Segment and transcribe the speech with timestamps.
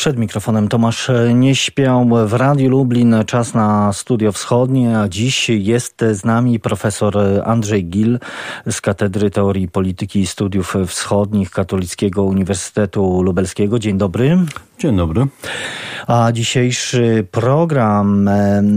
[0.00, 3.16] Przed mikrofonem Tomasz nie śpiał w Radiu Lublin.
[3.26, 8.18] Czas na Studio Wschodnie, a dziś jest z nami profesor Andrzej Gil
[8.70, 13.78] z Katedry Teorii Polityki i Studiów Wschodnich Katolickiego Uniwersytetu Lubelskiego.
[13.78, 14.38] Dzień dobry.
[14.78, 15.26] Dzień dobry.
[16.10, 18.30] A dzisiejszy program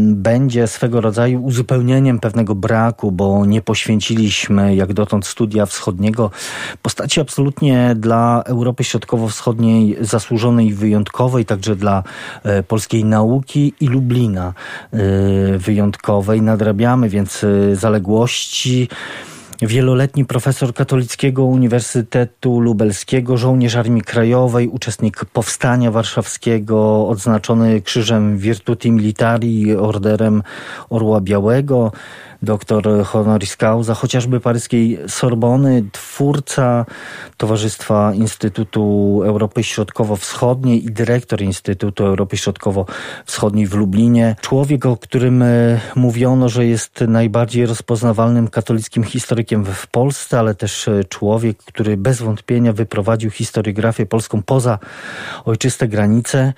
[0.07, 6.31] będzie swego rodzaju uzupełnieniem pewnego braku, bo nie poświęciliśmy jak dotąd studia wschodniego
[6.81, 12.04] postaci absolutnie dla Europy Środkowo-Wschodniej zasłużonej i wyjątkowej, także dla
[12.43, 14.53] e, polskiej nauki i Lublina
[14.91, 14.97] e,
[15.58, 16.41] wyjątkowej.
[16.41, 18.89] Nadrabiamy więc e, zaległości
[19.67, 29.76] wieloletni profesor Katolickiego Uniwersytetu Lubelskiego, żołnierz Armii Krajowej, uczestnik Powstania Warszawskiego, odznaczony Krzyżem Virtuti Militari,
[29.76, 30.44] Orderem
[30.89, 31.91] Orła Białego,
[32.43, 36.85] doktor honoris causa, chociażby paryskiej Sorbony, twórca
[37.38, 44.35] Towarzystwa Instytutu Europy Środkowo-Wschodniej i dyrektor Instytutu Europy Środkowo-Wschodniej w Lublinie.
[44.41, 50.88] Człowiek, o którym e, mówiono, że jest najbardziej rozpoznawalnym katolickim historykiem w Polsce, ale też
[50.88, 54.80] e, człowiek, który bez wątpienia wyprowadził historiografię polską poza
[55.45, 56.53] ojczyste granice.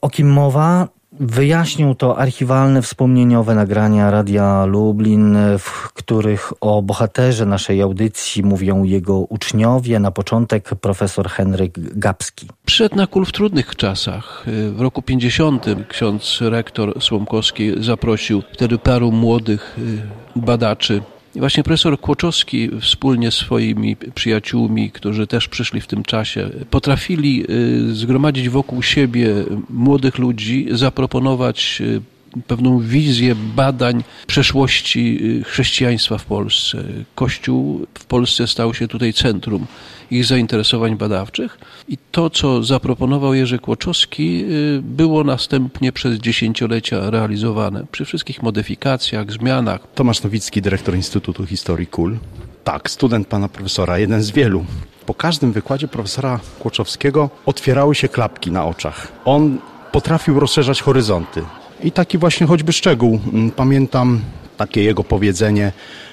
[0.00, 0.88] O kim mowa?
[1.20, 9.18] Wyjaśnił to archiwalne, wspomnieniowe nagrania Radia Lublin, w których o bohaterze naszej audycji mówią jego
[9.18, 9.98] uczniowie.
[9.98, 12.48] Na początek profesor Henryk Gapski.
[12.66, 14.44] Przyszedł na kul w trudnych czasach.
[14.72, 20.02] W roku 50 ksiądz rektor Słomkowski zaprosił wtedy paru młodych y,
[20.36, 21.02] badaczy
[21.36, 27.94] właśnie profesor Kłoczowski wspólnie z swoimi przyjaciółmi, którzy też przyszli w tym czasie, potrafili y,
[27.94, 29.34] zgromadzić wokół siebie
[29.70, 32.00] młodych ludzi, zaproponować y,
[32.46, 36.84] pewną wizję badań przeszłości y, chrześcijaństwa w Polsce.
[37.14, 39.66] Kościół w Polsce stał się tutaj centrum
[40.10, 47.86] ich zainteresowań badawczych i to, co zaproponował Jerzy Kłoczowski, y, było następnie przez dziesięciolecia realizowane.
[47.92, 49.80] Przy wszystkich modyfikacjach, zmianach.
[49.94, 52.18] Tomasz Nowicki, dyrektor Instytutu Historii KUL.
[52.64, 54.64] Tak, student pana profesora, jeden z wielu.
[55.06, 59.12] Po każdym wykładzie profesora Kłoczowskiego otwierały się klapki na oczach.
[59.24, 59.58] On
[59.92, 61.42] potrafił rozszerzać horyzonty.
[61.82, 63.20] I taki właśnie choćby szczegół.
[63.32, 64.20] Mm, pamiętam
[64.56, 65.72] takie jego powiedzenie,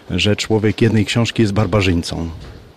[0.10, 2.30] że człowiek jednej książki jest barbarzyńcą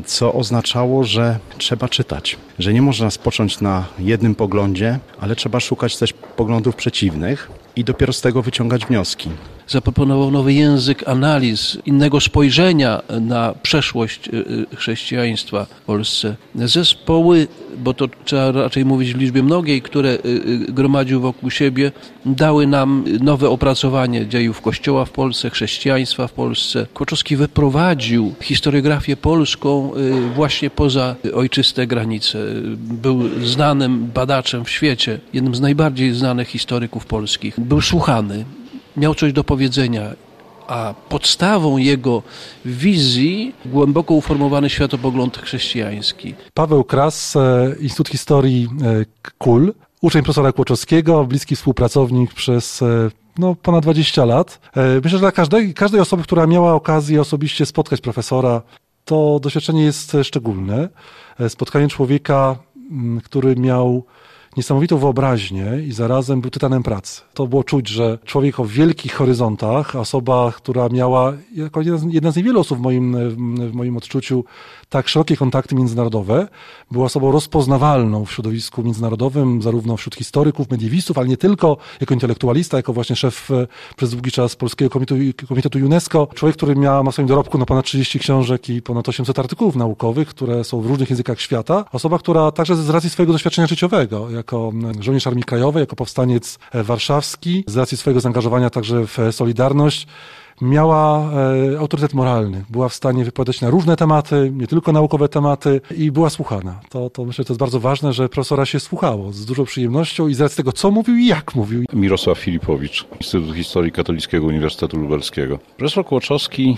[0.06, 5.97] co oznaczało, że trzeba czytać, że nie można spocząć na jednym poglądzie, ale trzeba szukać
[5.97, 9.31] też poglądów przeciwnych i dopiero z tego wyciągać wnioski
[9.69, 14.32] zaproponował nowy język analiz, innego spojrzenia na przeszłość y,
[14.72, 16.36] y, chrześcijaństwa w Polsce.
[16.54, 17.47] Zespoły,
[17.78, 20.19] bo to trzeba raczej mówić w liczbie mnogiej, które y,
[20.69, 21.92] gromadził wokół siebie,
[22.26, 26.86] dały nam nowe opracowanie dziejów Kościoła w Polsce, chrześcijaństwa w Polsce.
[26.94, 29.92] Koczowski wyprowadził historiografię polską
[30.34, 32.38] właśnie poza ojczyste granice.
[32.76, 37.60] Był znanym badaczem w świecie, jednym z najbardziej znanych historyków polskich.
[37.60, 38.44] Był słuchany
[38.97, 40.10] miał coś do powiedzenia,
[40.66, 42.22] a podstawą jego
[42.65, 46.34] wizji głęboko uformowany światopogląd chrześcijański.
[46.55, 49.05] Paweł Kras, e, Instytut Historii e,
[49.38, 54.60] KUL, uczeń profesora Kłoczowskiego, bliski współpracownik przez e, no, ponad 20 lat.
[54.77, 58.62] Myślę, że dla każdej, każdej osoby, która miała okazję osobiście spotkać profesora,
[59.05, 60.88] to doświadczenie jest szczególne.
[61.49, 62.56] Spotkanie człowieka,
[63.25, 64.05] który miał
[64.56, 67.20] niesamowitą wyobraźnię i zarazem był tytanem pracy.
[67.34, 72.60] To było czuć, że człowiek o wielkich horyzontach, osoba, która miała, jako jedna z niewielu
[72.60, 73.16] osób w moim,
[73.70, 74.44] w moim odczuciu,
[74.88, 76.48] tak szerokie kontakty międzynarodowe,
[76.90, 82.76] była osobą rozpoznawalną w środowisku międzynarodowym, zarówno wśród historyków, mediewistów, ale nie tylko, jako intelektualista,
[82.76, 86.28] jako właśnie szef e, przez długi czas Polskiego Komitetu, Komitetu UNESCO.
[86.34, 90.28] Człowiek, który miał na swoim dorobku no, ponad 30 książek i ponad 800 artykułów naukowych,
[90.28, 91.84] które są w różnych językach świata.
[91.92, 96.82] Osoba, która także z racji swojego doświadczenia życiowego, jako żołnierz Armii Krajowej, jako powstaniec e,
[96.82, 100.06] warszawski, z racji swojego zaangażowania także w Solidarność,
[100.60, 101.31] miała
[101.75, 102.65] e, autorytet moralny.
[102.70, 106.81] Była w stanie wypowiadać na różne tematy, nie tylko naukowe tematy i była słuchana.
[106.88, 110.28] To, to myślę, że to jest bardzo ważne, że profesora się słuchało z dużą przyjemnością
[110.28, 111.84] i z racji tego, co mówił i jak mówił.
[111.93, 115.58] Mirosław Filipowicz, Instytut Historii Katolickiego Uniwersytetu Lubelskiego.
[115.76, 116.76] Profesor Kłoczowski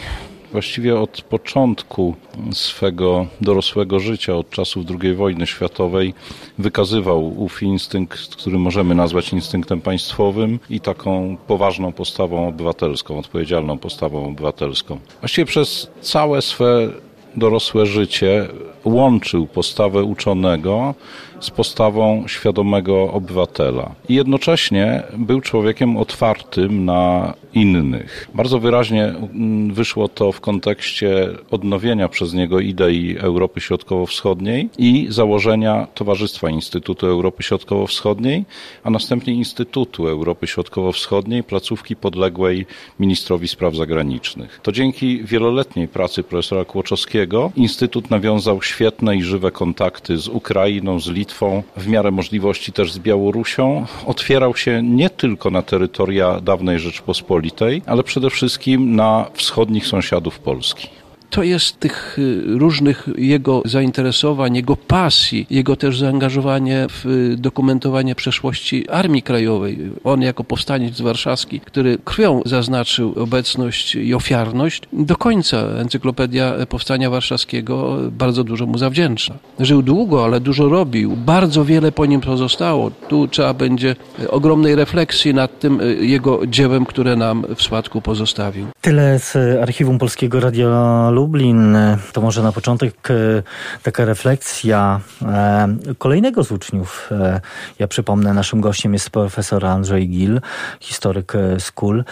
[0.52, 2.14] właściwie od początku
[2.52, 6.14] swego dorosłego życia, od czasów II wojny światowej,
[6.58, 14.26] wykazywał ów instynkt, który możemy nazwać instynktem państwowym i taką poważną postawą obywatelską, odpowiedzialną postawą
[14.26, 14.98] obywatelską.
[15.20, 16.88] Właściwie przez całe swe
[17.36, 18.48] dorosłe życie
[18.86, 20.94] łączył postawę uczonego
[21.40, 23.94] z postawą świadomego obywatela.
[24.08, 28.28] I jednocześnie był człowiekiem otwartym na innych.
[28.34, 35.86] Bardzo wyraźnie mm, wyszło to w kontekście odnowienia przez niego idei Europy Środkowo-Wschodniej i założenia
[35.94, 38.44] Towarzystwa Instytutu Europy Środkowo-Wschodniej,
[38.84, 42.66] a następnie Instytutu Europy Środkowo-Wschodniej, placówki podległej
[43.00, 44.60] ministrowi spraw zagranicznych.
[44.62, 48.75] To dzięki wieloletniej pracy profesora Kłoczowskiego Instytut nawiązał świetne
[49.16, 53.86] i żywe kontakty z Ukrainą, z Litwą, w miarę możliwości też z Białorusią.
[54.06, 60.88] Otwierał się nie tylko na terytoria dawnej Rzeczpospolitej, ale przede wszystkim na wschodnich sąsiadów Polski
[61.30, 68.14] to jest tych y, różnych jego zainteresowań, jego pasji, jego też zaangażowanie w y, dokumentowanie
[68.14, 69.78] przeszłości Armii Krajowej.
[70.04, 77.98] On jako powstaniec warszawski, który krwią zaznaczył obecność i ofiarność, do końca Encyklopedia Powstania Warszawskiego
[78.10, 79.34] bardzo dużo mu zawdzięcza.
[79.60, 81.16] Żył długo, ale dużo robił.
[81.16, 82.90] Bardzo wiele po nim pozostało.
[83.08, 83.96] Tu trzeba będzie
[84.28, 88.66] ogromnej refleksji nad tym y, jego dziełem, które nam w spadku pozostawił.
[88.80, 91.76] Tyle z Archiwum Polskiego Radia Lublin.
[92.12, 93.42] To może na początek e,
[93.82, 95.68] taka refleksja e,
[95.98, 97.08] kolejnego z uczniów.
[97.10, 97.40] E,
[97.78, 100.40] ja przypomnę, naszym gościem jest profesor Andrzej Gil,
[100.80, 102.04] historyk z KUL.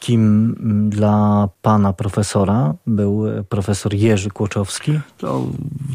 [0.00, 0.54] Kim
[0.90, 5.00] dla pana profesora był profesor Jerzy Kłoczowski?
[5.18, 5.46] To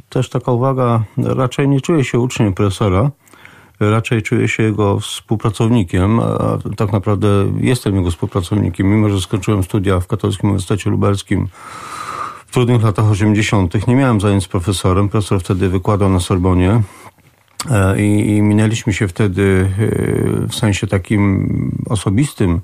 [0.09, 3.11] też taka uwaga, raczej nie czuję się uczniem profesora
[3.79, 7.27] raczej czuję się jego współpracownikiem, a tak naprawdę
[7.59, 11.47] jestem jego współpracownikiem, mimo że skończyłem studia w Katolickim Uniwersytecie Lubelskim
[12.55, 13.87] trudnych latach 80.
[13.87, 15.09] Nie miałem zajęć z profesorem.
[15.09, 16.81] Profesor wtedy wykładał na Sorbonie.
[17.71, 19.69] E, I, I minęliśmy się wtedy
[20.43, 22.61] e, w sensie takim osobistym,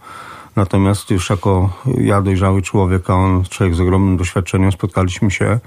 [0.55, 5.59] natomiast już jako ja dojrzały człowiek, a on człowiek z ogromnym doświadczeniem, spotkaliśmy się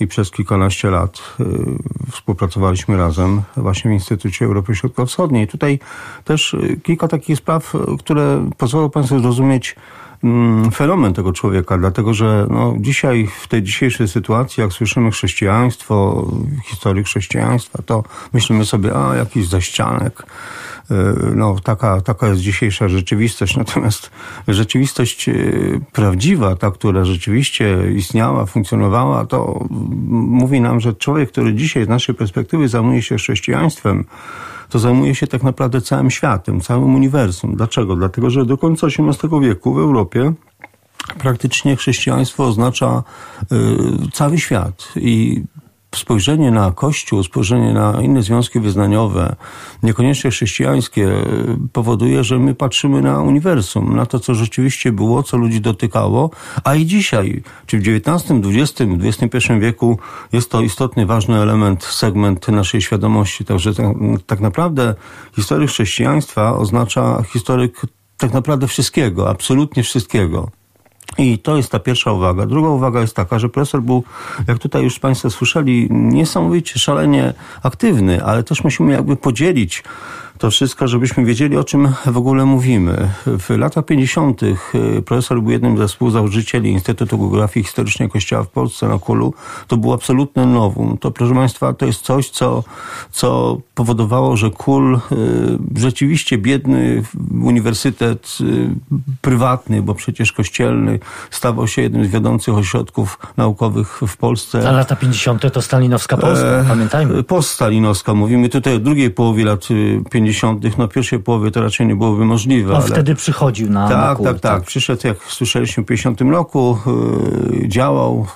[0.00, 1.44] i przez kilkanaście lat y,
[2.10, 5.48] współpracowaliśmy razem właśnie w Instytucie Europy Środkowo-Wschodniej.
[5.48, 5.78] Tutaj
[6.24, 9.76] też kilka takich spraw, które pozwolą Państwu zrozumieć
[10.74, 16.26] fenomen tego człowieka, dlatego że no, dzisiaj, w tej dzisiejszej sytuacji, jak słyszymy chrześcijaństwo,
[16.64, 20.26] historię chrześcijaństwa, to myślimy sobie, a jakiś zaścianek,
[20.90, 23.56] E, no, taka, taka jest dzisiejsza rzeczywistość.
[23.56, 24.10] Natomiast
[24.48, 25.34] rzeczywistość e,
[25.92, 29.64] prawdziwa, ta, która rzeczywiście istniała, funkcjonowała, to
[30.10, 34.04] mówi nam, że człowiek, który dzisiaj z naszej perspektywy zajmuje się chrześcijaństwem,
[34.70, 37.56] to zajmuje się tak naprawdę całym światem, całym uniwersum.
[37.56, 37.96] Dlaczego?
[37.96, 40.32] Dlatego, że do końca XVIII wieku w Europie
[41.18, 43.02] praktycznie chrześcijaństwo oznacza
[43.52, 45.44] y, cały świat i
[45.94, 49.36] spojrzenie na Kościół, spojrzenie na inne związki wyznaniowe,
[49.82, 51.08] niekoniecznie chrześcijańskie,
[51.72, 56.30] powoduje, że my patrzymy na uniwersum, na to, co rzeczywiście było, co ludzi dotykało,
[56.64, 59.98] a i dzisiaj, czy w XIX, XX, XXI wieku
[60.32, 63.44] jest to istotny, ważny element, segment naszej świadomości.
[63.44, 63.86] Także tak,
[64.26, 64.94] tak naprawdę
[65.36, 67.80] historyk chrześcijaństwa oznacza historyk
[68.16, 70.59] tak naprawdę wszystkiego, absolutnie wszystkiego.
[71.18, 72.46] I to jest ta pierwsza uwaga.
[72.46, 74.04] Druga uwaga jest taka, że profesor był,
[74.48, 79.82] jak tutaj już Państwo słyszeli, niesamowicie szalenie aktywny, ale też musimy jakby podzielić
[80.40, 83.10] to wszystko, żebyśmy wiedzieli, o czym w ogóle mówimy.
[83.26, 84.42] W latach 50.
[84.42, 84.56] Y,
[85.06, 89.34] profesor był jednym ze współzałożycieli Instytutu Geografii Historycznej Kościoła w Polsce na Kulu.
[89.66, 90.98] To było absolutne nowum.
[90.98, 92.64] To, proszę Państwa, to jest coś, co,
[93.10, 94.98] co powodowało, że Kul, y,
[95.76, 97.02] rzeczywiście biedny
[97.42, 98.70] uniwersytet y,
[99.20, 100.98] prywatny, bo przecież kościelny,
[101.30, 104.68] stawał się jednym z wiodących ośrodków naukowych w Polsce.
[104.68, 105.52] A lata 50.
[105.52, 107.22] to stalinowska Polska, e, pamiętajmy.
[107.22, 108.14] Poststalinowska.
[108.14, 109.68] Mówimy tutaj o drugiej połowie lat
[110.10, 110.78] 50 90.
[110.78, 112.70] no pierwszej połowy to raczej nie byłoby możliwe.
[112.74, 112.90] On ale...
[112.90, 114.62] wtedy przychodził na Tak, na tak, tak.
[114.62, 116.78] Przyszedł, jak słyszeliśmy, w 50 roku,
[117.52, 118.26] yy, działał,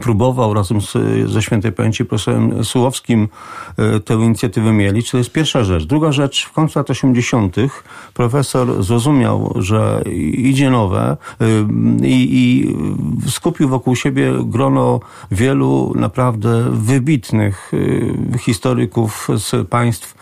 [0.00, 0.92] próbował razem z,
[1.30, 3.28] ze świętej pamięci profesorem Sułowskim
[3.78, 5.02] e, tę inicjatywę mieli.
[5.04, 5.84] To jest pierwsza rzecz.
[5.84, 7.56] Druga rzecz, w końcu lat 80.
[8.14, 11.44] profesor zrozumiał, że idzie nowe e,
[12.06, 12.76] i, i
[13.30, 17.72] skupił wokół siebie grono wielu naprawdę wybitnych
[18.34, 20.14] e, historyków z państw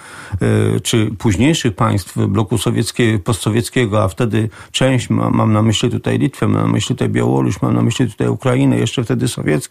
[0.82, 6.62] czy późniejszych państw bloku sowieckiego, postsowieckiego, a wtedy część, mam na myśli tutaj Litwę, mam
[6.62, 9.62] na myśli tutaj Białoruś, mam na myśli tutaj Ukrainę, jeszcze wtedy sowiecką,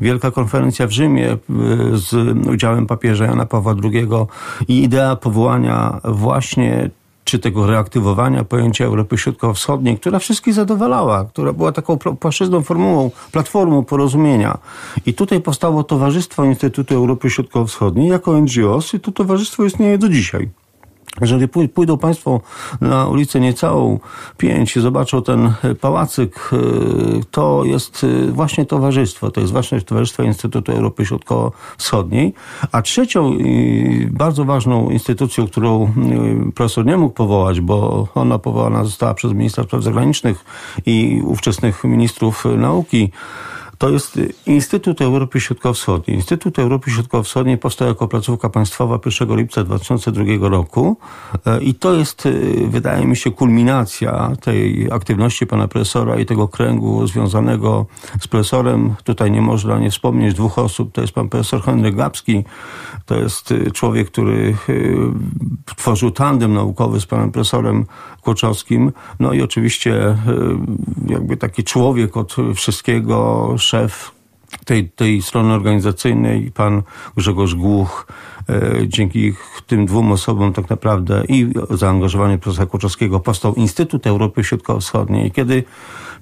[0.00, 1.38] wielka konferencja w Rzymie y,
[1.92, 2.14] z
[2.48, 4.08] udziałem papieża Jana Pawła II
[4.68, 6.90] i idea powołania właśnie
[7.24, 13.84] czy tego reaktywowania pojęcia Europy Środkowo-Wschodniej, która wszystkich zadowalała, która była taką płaszczyzną formułą, platformą
[13.84, 14.58] porozumienia.
[15.06, 20.48] I tutaj powstało Towarzystwo Instytutu Europy Środkowo-Wschodniej jako NGOs i to towarzystwo istnieje do dzisiaj.
[21.20, 22.40] Jeżeli pójdą Państwo
[22.80, 23.98] na ulicę niecałą
[24.36, 26.56] 5 i zobaczą ten pałacyk, y,
[27.30, 29.30] to jest y, właśnie towarzystwo.
[29.30, 32.34] To jest właśnie Towarzystwo Instytutu Europy Środkowo-Wschodniej.
[32.72, 33.32] A trzecią
[34.10, 35.84] bardzo ważną instytucją, którą
[36.48, 40.44] y, profesor nie mógł powołać, bo ona powołana została przez ministra spraw zagranicznych
[40.86, 43.10] i ówczesnych ministrów nauki,
[43.82, 46.16] to jest Instytut Europy Środkowo-Wschodniej.
[46.16, 50.96] Instytut Europy Środkowo-Wschodniej powstał jako placówka państwowa 1 lipca 2002 roku
[51.46, 52.30] e, i to jest, e,
[52.68, 57.86] wydaje mi się, kulminacja tej aktywności pana profesora i tego kręgu związanego
[58.20, 58.94] z profesorem.
[59.04, 60.92] Tutaj nie można nie wspomnieć dwóch osób.
[60.92, 62.44] To jest pan profesor Henryk Gapski,
[63.06, 64.56] to jest e, człowiek, który
[65.76, 67.86] tworzył tandem naukowy z panem profesorem
[68.20, 68.92] Kłoczowskim.
[69.20, 70.16] No i oczywiście
[71.06, 74.12] jakby taki człowiek od wszystkiego, szef
[74.64, 76.82] tej, tej strony organizacyjnej, pan
[77.16, 78.06] Grzegorz Głuch,
[78.48, 79.34] e, dzięki
[79.66, 85.30] tym dwóm osobom tak naprawdę i zaangażowanie profesora Kłoczowskiego powstał Instytut Europy Środkowo-Wschodniej.
[85.30, 85.64] Kiedy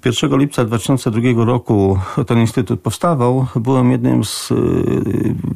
[0.04, 4.54] 1 lipca 2002 roku ten instytut powstawał, byłem jednym z, e,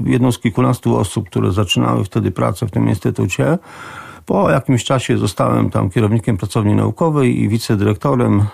[0.06, 3.58] jedną z kilkunastu osób, które zaczynały wtedy pracę w tym instytucie.
[4.26, 8.44] Po jakimś czasie zostałem tam kierownikiem pracowni naukowej i wicedyrektorem e,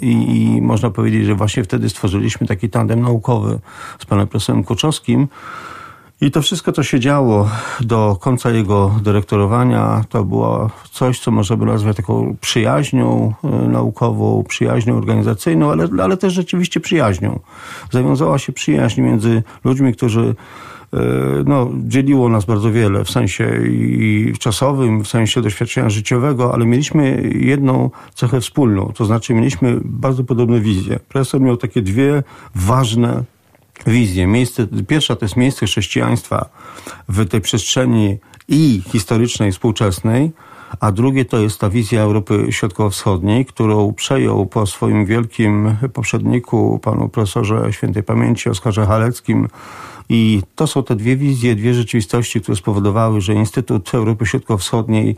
[0.00, 3.58] i, i można powiedzieć, że właśnie wtedy stworzyliśmy taki tandem naukowy
[3.98, 5.28] z panem profesorem Kuczowskim.
[6.20, 7.48] I to wszystko, co się działo
[7.80, 14.96] do końca jego dyrektorowania, to było coś, co możemy nazwać taką przyjaźnią e, naukową, przyjaźnią
[14.96, 17.40] organizacyjną, ale, ale też rzeczywiście przyjaźnią.
[17.90, 20.34] Zawiązała się przyjaźń między ludźmi, którzy
[21.46, 27.30] no, dzieliło nas bardzo wiele w sensie i czasowym, w sensie doświadczenia życiowego, ale mieliśmy
[27.34, 30.98] jedną cechę wspólną, to znaczy mieliśmy bardzo podobne wizje.
[31.08, 32.22] Profesor miał takie dwie
[32.54, 33.24] ważne
[33.86, 34.26] wizje.
[34.26, 36.48] Miejsce, pierwsza to jest miejsce chrześcijaństwa
[37.08, 40.30] w tej przestrzeni i historycznej, współczesnej,
[40.80, 47.08] a drugie to jest ta wizja Europy Środkowo-Wschodniej, którą przejął po swoim wielkim poprzedniku, panu
[47.08, 49.48] profesorze świętej pamięci Oskarze Haleckim,
[50.08, 55.16] i to są te dwie wizje, dwie rzeczywistości, które spowodowały, że Instytut Europy Środkowo-Wschodniej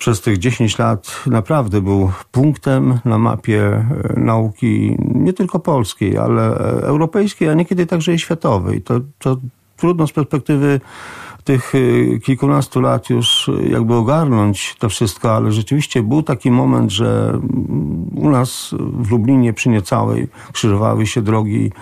[0.00, 3.84] przez tych 10 lat naprawdę był punktem na mapie e,
[4.16, 8.82] nauki nie tylko polskiej, ale e, europejskiej, a niekiedy także i światowej.
[8.82, 9.36] To, to
[9.76, 10.80] trudno z perspektywy
[11.44, 17.40] tych e, kilkunastu lat już jakby ogarnąć to wszystko, ale rzeczywiście był taki moment, że
[18.14, 21.72] u nas w Lublinie przy niecałej krzyżowały się drogi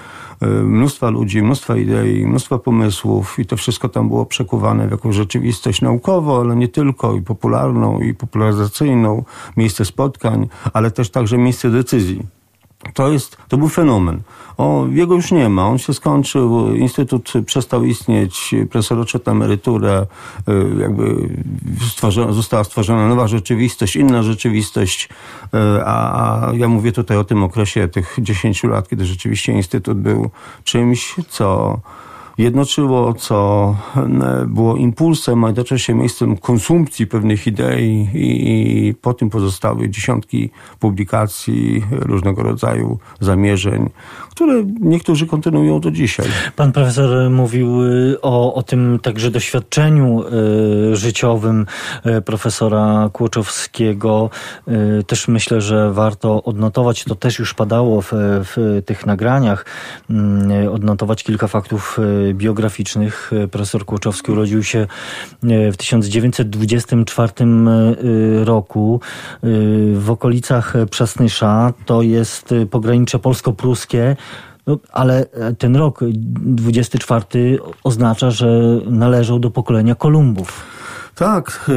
[0.64, 5.82] mnóstwa ludzi, mnóstwa idei, mnóstwa pomysłów i to wszystko tam było przekuwane w jakąś rzeczywistość
[5.82, 9.24] naukową, ale nie tylko, i popularną, i popularyzacyjną,
[9.56, 12.37] miejsce spotkań, ale też także miejsce decyzji.
[12.94, 14.20] To, jest, to był fenomen.
[14.56, 20.06] O, jego już nie ma, on się skończył, instytut przestał istnieć, profesor odszedł na emeryturę,
[20.48, 21.28] y, jakby
[21.90, 25.08] stworzona, została stworzona nowa rzeczywistość, inna rzeczywistość,
[25.84, 30.30] a, a ja mówię tutaj o tym okresie tych 10 lat, kiedy rzeczywiście instytut był
[30.64, 31.80] czymś, co
[32.38, 33.76] jednoczyło, co
[34.46, 42.42] było impulsem, a jednocześnie miejscem konsumpcji pewnych idei i, po tym pozostały dziesiątki publikacji, różnego
[42.42, 43.90] rodzaju zamierzeń,
[44.30, 46.26] które niektórzy kontynuują do dzisiaj.
[46.56, 50.24] Pan profesor mówił y, o, o tym także doświadczeniu
[50.92, 51.66] y, życiowym
[52.06, 54.30] y, profesora Kłoczowskiego.
[55.00, 59.64] Y, też myślę, że warto odnotować, to też już padało w, w tych nagraniach,
[60.64, 63.30] y, odnotować kilka faktów y, biograficznych.
[63.50, 69.48] Profesor Kłoczowski urodził się e, w 1924 e, roku e,
[69.94, 71.72] w okolicach Przasnysza.
[71.86, 74.16] To jest pogranicze polsko-pruskie.
[74.66, 75.26] No, ale
[75.58, 80.66] ten rok 24 oznacza, że należał do pokolenia Kolumbów.
[81.14, 81.70] Tak,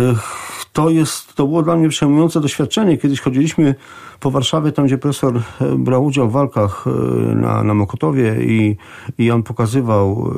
[0.74, 2.98] to jest, to było dla mnie przejmujące doświadczenie.
[2.98, 3.76] Kiedyś chodziliśmy
[4.20, 8.78] po Warszawie, tam gdzie profesor e, brał udział w walkach e, na, na Mokotowie i,
[9.18, 10.32] i on pokazywał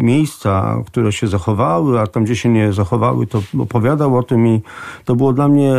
[0.00, 4.46] e, miejsca, które się zachowały, a tam gdzie się nie zachowały, to opowiadał o tym
[4.46, 4.62] i
[5.04, 5.74] to było dla mnie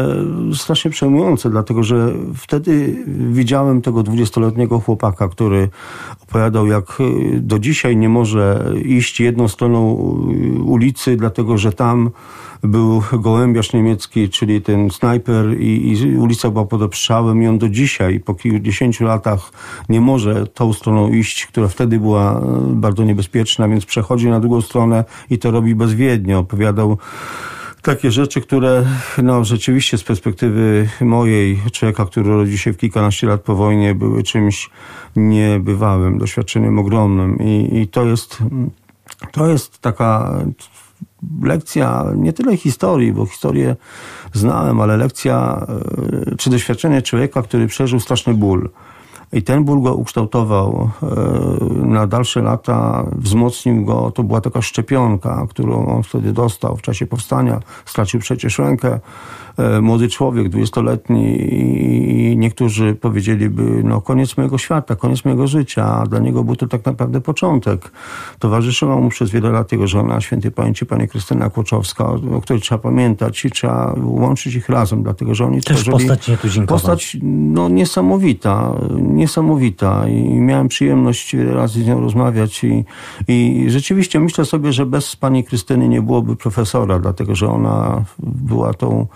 [0.54, 5.70] strasznie przejmujące, dlatego że wtedy widziałem tego dwudziestoletniego chłopaka, który
[6.24, 6.98] opowiadał, jak
[7.34, 9.94] do dzisiaj nie może iść jedną stroną
[10.66, 12.10] ulicy, dlatego że tam
[12.64, 17.70] był gołębiarz niemiecki, czyli ten snajper i, i ulica była pod obstrzałem i on do
[17.70, 19.52] dzisiaj, po kilkudziesięciu latach
[19.90, 22.42] nie może tą stroną iść, która wtedy była e,
[22.74, 26.38] bardzo niebezpieczna, więc przechodzi na drugą stronę i to robi bezwiednie.
[26.38, 26.98] Opowiadał
[27.82, 28.86] takie rzeczy, które
[29.24, 34.24] no, rzeczywiście z perspektywy mojej, człowieka, który rodzi się w kilkanaście lat po wojnie, były
[34.24, 34.70] czymś
[35.16, 37.38] niebywałym, doświadczeniem ogromnym.
[37.40, 38.44] I, i to jest
[39.32, 40.40] to jest taka
[41.42, 43.76] lekcja nie tyle historii, bo historię
[44.34, 45.66] znałem, ale lekcja
[46.32, 48.70] e, czy doświadczenie człowieka, który przeżył straszny ból.
[49.34, 51.06] I ten ból go ukształtował e,
[51.86, 54.12] na dalsze lata, wzmocnił go.
[54.12, 57.60] To była taka szczepionka, którą on wtedy dostał w czasie powstania.
[57.86, 59.00] Stracił przecież rękę.
[59.58, 66.06] E, młody człowiek, dwudziestoletni i niektórzy powiedzieliby, no koniec mojego świata, koniec mojego życia, a
[66.06, 67.92] dla niego był to tak naprawdę początek.
[68.40, 72.06] Towarzyszyła mu przez wiele lat jego żona, świętej pamięci pani Krystyna Kłoczowska,
[72.36, 75.92] o której trzeba pamiętać i trzeba łączyć ich razem, dlatego że oni Też tworzyli...
[75.92, 76.80] postać nietuzinkowa.
[76.80, 82.86] Postać no, niesamowita, niesamowita i miałem przyjemność wiele razy z nią rozmawiać i,
[83.28, 88.74] i rzeczywiście myślę sobie, że bez pani Krystyny nie byłoby profesora, dlatego że ona była
[88.74, 89.08] tą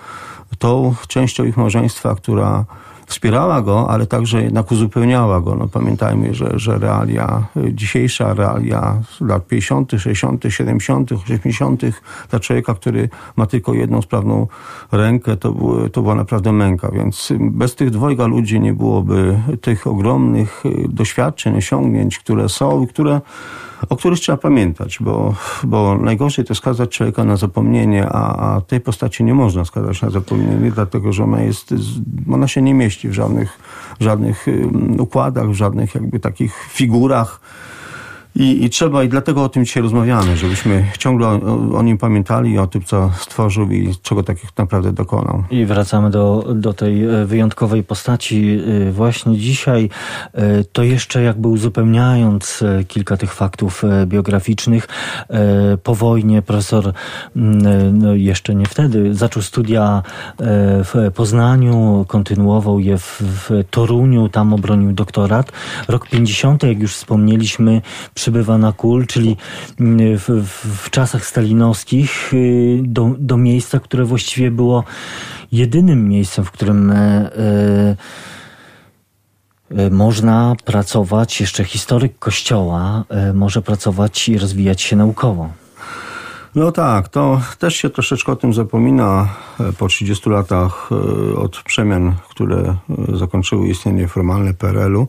[0.59, 2.65] tą częścią ich małżeństwa, która
[3.07, 5.55] wspierała go, ale także jednak uzupełniała go.
[5.55, 11.81] No, pamiętajmy, że, że realia, dzisiejsza realia lat 50., 60., 70., 80.
[12.29, 14.47] dla człowieka, który ma tylko jedną sprawną
[14.91, 16.91] rękę, to, były, to była naprawdę męka.
[16.91, 23.21] Więc bez tych dwojga ludzi nie byłoby tych ogromnych doświadczeń, osiągnięć, które są które
[23.89, 28.81] o których trzeba pamiętać, bo, bo najgorzej to skazać człowieka na zapomnienie, a, a tej
[28.81, 31.73] postaci nie można skazać na zapomnienie, dlatego że ona jest,
[32.31, 33.59] ona się nie mieści w żadnych,
[33.99, 34.45] żadnych
[34.99, 37.39] układach, w żadnych jakby takich figurach,
[38.37, 41.39] i, I trzeba, i dlatego o tym dzisiaj rozmawiamy, żebyśmy ciągle o,
[41.77, 45.43] o, nim pamiętali, o tym, co stworzył i czego takich naprawdę dokonał.
[45.51, 49.89] I wracamy do, do tej e, wyjątkowej postaci e, właśnie dzisiaj.
[50.33, 54.87] E, to jeszcze jakby uzupełniając kilka tych faktów biograficznych,
[55.83, 56.93] po wojnie profesor,
[57.93, 60.03] no jeszcze nie wtedy, zaczął studia
[60.83, 65.51] w Poznaniu, kontynuował je w, w Toruniu, tam obronił doktorat.
[65.87, 67.81] Rok 50, jak już wspomnieliśmy,
[68.27, 69.37] przybywa na kul, czyli
[69.79, 70.29] mm, w,
[70.83, 74.83] w, czasach stalinowskich y, do, do miejsca, które właściwie było
[75.51, 77.95] jedynym miejscem, w którym e, e,
[79.71, 83.03] e, można pracować, jeszcze historyk kościoła
[83.33, 85.49] może pracować i rozwijać się naukowo.
[86.55, 89.29] No tak, to też się troszeczkę o tym zapomina
[89.77, 90.89] po 30 latach
[91.37, 92.75] od przemian, które
[93.13, 95.07] zakończyły istnienie formalne PRL-u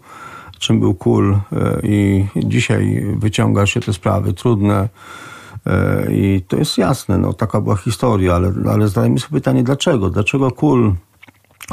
[0.59, 4.89] czym był kul e, i dzisiaj wyciąga się te sprawy trudne
[5.67, 10.11] e, i to jest jasne, no taka była historia, ale, ale zadajmy sobie pytanie dlaczego?
[10.11, 10.95] Dlaczego kul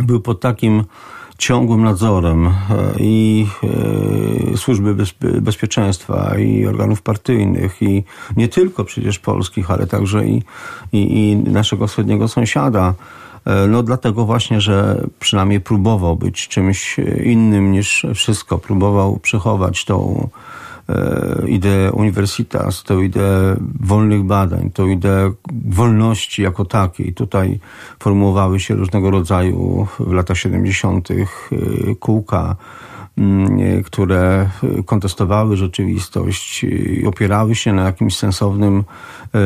[0.03, 0.83] był pod takim
[1.37, 2.53] ciągłym nadzorem e,
[2.99, 3.47] i
[4.55, 4.95] służby
[5.41, 8.03] bezpieczeństwa, i organów partyjnych, i
[8.37, 10.43] nie tylko przecież polskich, ale także i,
[10.93, 12.93] i, i naszego wschodniego sąsiada.
[13.45, 18.57] E, no dlatego właśnie, że przynajmniej próbował być czymś innym niż wszystko.
[18.57, 20.29] Próbował przechować tą
[20.89, 25.31] e, ideę uniwersytas, tę ideę wolnych badań, tę ideę
[25.65, 27.13] wolności jako takiej.
[27.13, 27.59] Tutaj
[27.99, 31.11] formułowały się różnego rodzaju w latach 70.
[31.11, 31.15] E,
[31.99, 32.55] kółka
[33.85, 34.49] które
[34.85, 38.83] kontestowały rzeczywistość i opierały się na jakimś sensownym
[39.35, 39.39] e,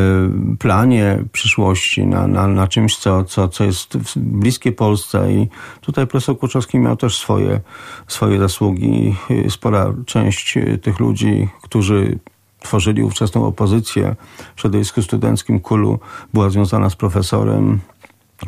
[0.60, 5.48] planie przyszłości, na, na, na czymś, co, co, co jest bliskie Polsce i
[5.82, 7.60] tutaj profesor Kłuczowski miał też swoje,
[8.08, 9.16] swoje zasługi.
[9.50, 12.20] Spora część tych ludzi, którzy
[12.60, 14.16] tworzyli ówczesną opozycję
[14.56, 15.62] w środowisku studenckim
[16.34, 17.80] była związana z profesorem.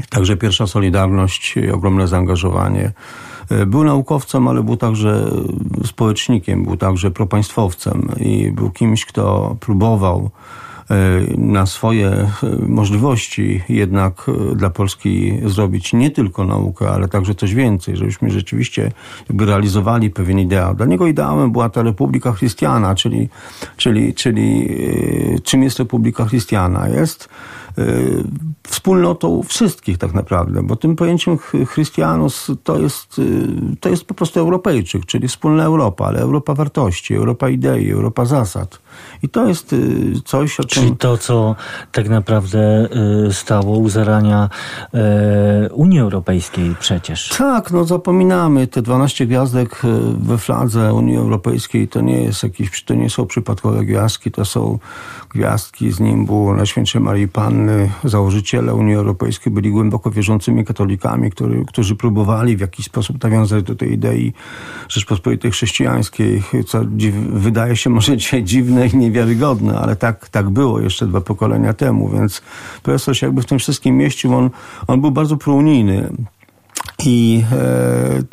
[0.10, 2.94] Także pierwsza Solidarność, ogromne zaangażowanie E,
[3.68, 5.32] był naukowcem, ale był także
[5.86, 10.30] społecznikiem, był także propaństwowcem i był kimś, kto próbował
[10.90, 10.96] e,
[11.38, 12.30] na swoje e,
[12.68, 18.92] możliwości jednak dla Polski zrobić nie tylko naukę, ale także coś więcej, żebyśmy rzeczywiście
[19.30, 20.76] jakby realizowali pewien ideał.
[20.76, 23.30] Dla niego ideałem była ta Republika Chrystiana, czyli,
[23.78, 24.70] czyli, czyli
[25.44, 26.88] czym jest Republika Chrystiana?
[26.88, 27.30] Jest
[28.68, 33.48] wspólnotą wszystkich tak naprawdę, bo tym pojęciem Chrystianos to jest, y,
[33.80, 38.80] to jest po prostu Europejczyk, czyli wspólna Europa, ale Europa wartości, Europa idei, Europa zasad.
[39.24, 40.84] I to jest y, coś, o czym...
[40.84, 41.56] Czyli to, co
[41.92, 42.90] tak naprawdę
[43.32, 44.50] stało u zarania
[45.72, 47.30] Unii Europejskiej przecież.
[47.38, 48.68] Tak, no zapominamy.
[48.68, 49.82] Te 12 gwiazdek
[50.18, 54.80] we fladze Unii Europejskiej to nie jest jakiś, to nie są przypadkowe gwiazdki, to są
[55.30, 57.92] gwiazdki z nimbu Najświętszej Marii Panny.
[58.04, 63.76] Założyciele Unii Europejskiej byli głęboko wierzącymi katolikami, który, którzy próbowali w jakiś sposób nawiązać do
[63.76, 64.34] tej idei
[64.90, 66.82] Rzeczpospolitej Chrześcijańskiej, co
[67.30, 72.10] wydaje się może dzisiaj dziwne i niewiarygodne, ale tak, tak było jeszcze dwa pokolenia temu,
[72.10, 72.42] więc
[72.84, 74.36] profesor się jakby w tym wszystkim mieścił.
[74.36, 74.50] On,
[74.88, 76.10] on był bardzo prounijny.
[77.06, 78.24] I e,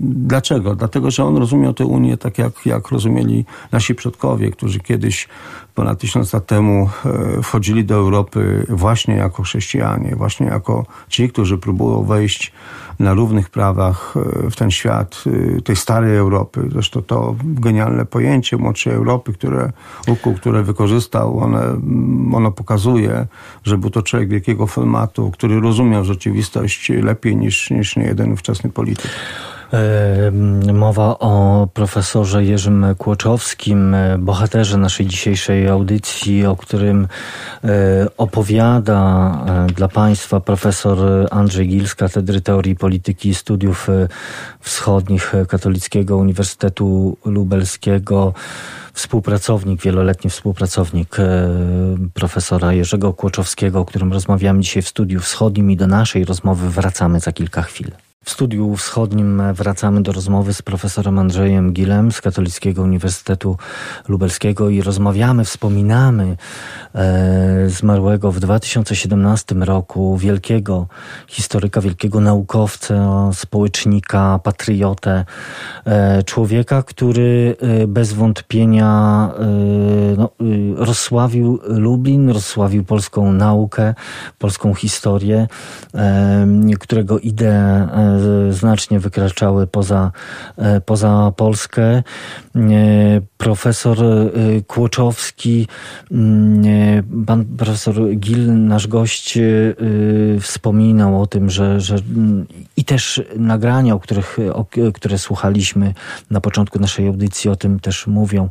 [0.00, 0.74] dlaczego?
[0.74, 5.28] Dlatego, że on rozumiał tę Unię tak, jak, jak rozumieli nasi przodkowie, którzy kiedyś
[5.74, 6.90] ponad tysiąc lat temu
[7.38, 12.52] e, wchodzili do Europy właśnie jako chrześcijanie, właśnie jako ci, którzy próbują wejść
[12.98, 14.14] na równych prawach
[14.46, 15.24] e, w ten świat
[15.64, 16.68] tej starej Europy.
[16.72, 19.72] Zresztą to genialne pojęcie młodszej Europy, które
[20.08, 21.80] Uku, które wykorzystał, one,
[22.32, 23.26] ono pokazuje,
[23.64, 29.10] że był to człowiek wielkiego formatu, który rozumiał rzeczywistość lepiej niż, niż niejeden ówczesny polityk.
[30.72, 37.08] Mowa o profesorze Jerzym Kłoczowskim, e, bohaterze naszej dzisiejszej audycji, o którym
[37.64, 37.68] e,
[38.16, 40.98] opowiada e, dla Państwa profesor
[41.30, 43.88] Andrzej Gil z Katedry Teorii Polityki i Studiów
[44.60, 48.34] Wschodnich Katolickiego Uniwersytetu Lubelskiego
[48.92, 51.16] współpracownik, wieloletni współpracownik
[52.14, 57.20] profesora Jerzego Kłoczowskiego, o którym rozmawiamy dzisiaj w studiu wschodnim i do naszej rozmowy wracamy
[57.20, 58.11] za kilka chwil.
[58.24, 63.56] W studiu wschodnim wracamy do rozmowy z profesorem Andrzejem Gilem z Katolickiego Uniwersytetu
[64.08, 66.36] Lubelskiego i rozmawiamy, wspominamy
[66.94, 70.86] e, zmarłego w 2017 roku wielkiego
[71.26, 75.24] historyka, wielkiego naukowca, społecznika, patriotę,
[75.84, 79.46] e, człowieka, który e, bez wątpienia e,
[80.16, 83.94] no, e, rozsławił Lublin, rozsławił polską naukę,
[84.38, 85.48] polską historię,
[85.94, 86.46] e,
[86.80, 87.88] którego idee
[88.50, 90.12] znacznie wykraczały poza,
[90.56, 92.02] e, poza Polskę.
[92.56, 94.30] E, profesor e,
[94.66, 95.68] Kłoczowski,
[96.10, 99.38] mm, pan profesor Gil, nasz gość,
[100.40, 105.94] wspominał o tym, że, że mm, i też nagrania, o których, o, które słuchaliśmy
[106.30, 108.48] na początku naszej audycji, o tym też mówią.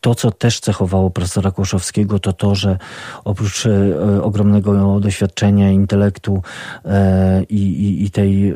[0.00, 2.78] To, co też cechowało profesora Kłoszowskiego, to to, że
[3.24, 3.64] oprócz
[4.22, 6.42] ogromnego doświadczenia, intelektu
[7.48, 8.54] i, i, i tej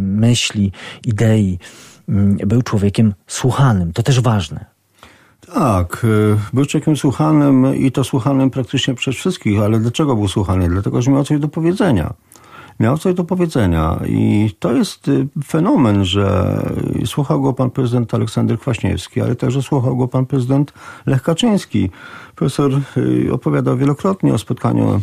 [0.00, 0.72] myśli,
[1.04, 1.58] idei.
[2.10, 3.92] Mm, był człowiekiem słuchanym.
[3.92, 4.64] To też ważne.
[5.54, 10.68] Tak, y, był człowiekiem słuchanym i to słuchanym praktycznie przez wszystkich, ale dlaczego był słuchany?
[10.68, 12.14] Dlatego, że miał coś do powiedzenia.
[12.80, 16.56] Miał coś do powiedzenia i to jest y, fenomen, że
[17.06, 20.72] słuchał go pan prezydent Aleksander Kwaśniewski, ale także słuchał go pan prezydent
[21.06, 21.90] Lech Kaczyński.
[22.36, 22.70] Profesor
[23.32, 25.00] opowiadał wielokrotnie o spotkaniu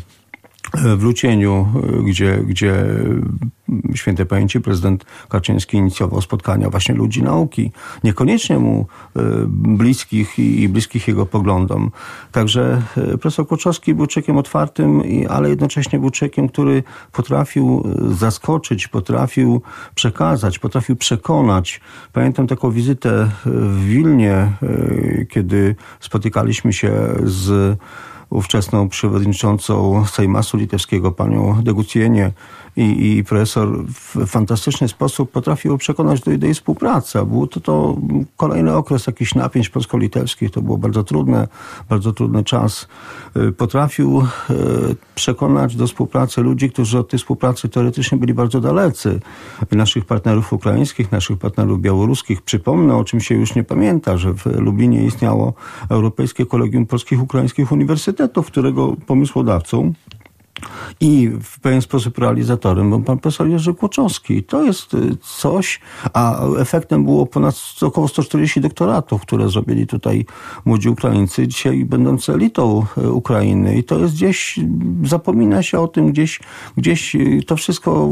[0.73, 1.67] w Lucieniu,
[2.05, 2.85] gdzie, gdzie
[3.95, 7.71] święte pamięci prezydent Kaczyński inicjował spotkania właśnie ludzi nauki,
[8.03, 11.91] niekoniecznie mu e, bliskich i bliskich jego poglądom.
[12.31, 19.61] Także e, profesor Kłoczowski był człowiekiem otwartym, ale jednocześnie był człowiekiem, który potrafił zaskoczyć, potrafił
[19.95, 21.81] przekazać, potrafił przekonać.
[22.13, 24.51] Pamiętam taką wizytę w Wilnie,
[25.29, 26.91] kiedy spotykaliśmy się
[27.23, 27.77] z
[28.29, 32.31] ówczesną przewodniczącą Sejmasu Litewskiego, panią Degucienie,
[32.77, 37.25] i, i profesor w fantastyczny sposób potrafił przekonać do idei współpracy.
[37.25, 37.97] Był to, to
[38.37, 41.47] kolejny okres jakichś napięć polsko-litewskich, to było bardzo trudne,
[41.89, 42.87] bardzo trudny czas.
[43.37, 49.19] Y, potrafił y, przekonać do współpracy ludzi, którzy od tej współpracy teoretycznie byli bardzo dalecy.
[49.71, 52.41] Naszych partnerów ukraińskich, naszych partnerów białoruskich.
[52.41, 55.53] Przypomnę, o czym się już nie pamięta, że w Lublinie istniało
[55.89, 59.93] Europejskie Kolegium Polskich Ukraińskich Uniwersytetów, którego pomysłodawcą
[60.99, 64.43] i w pewien sposób realizatorem był pan profesor Jerzy Kłoczowski.
[64.43, 65.79] To jest y, coś,
[66.13, 70.25] a efektem było ponad około 140 doktoratów, które zrobili tutaj
[70.65, 73.77] młodzi Ukraińcy, dzisiaj będący elitą y, Ukrainy.
[73.77, 74.59] I to jest gdzieś,
[75.03, 76.39] zapomina się o tym, gdzieś,
[76.77, 78.09] gdzieś y, to wszystko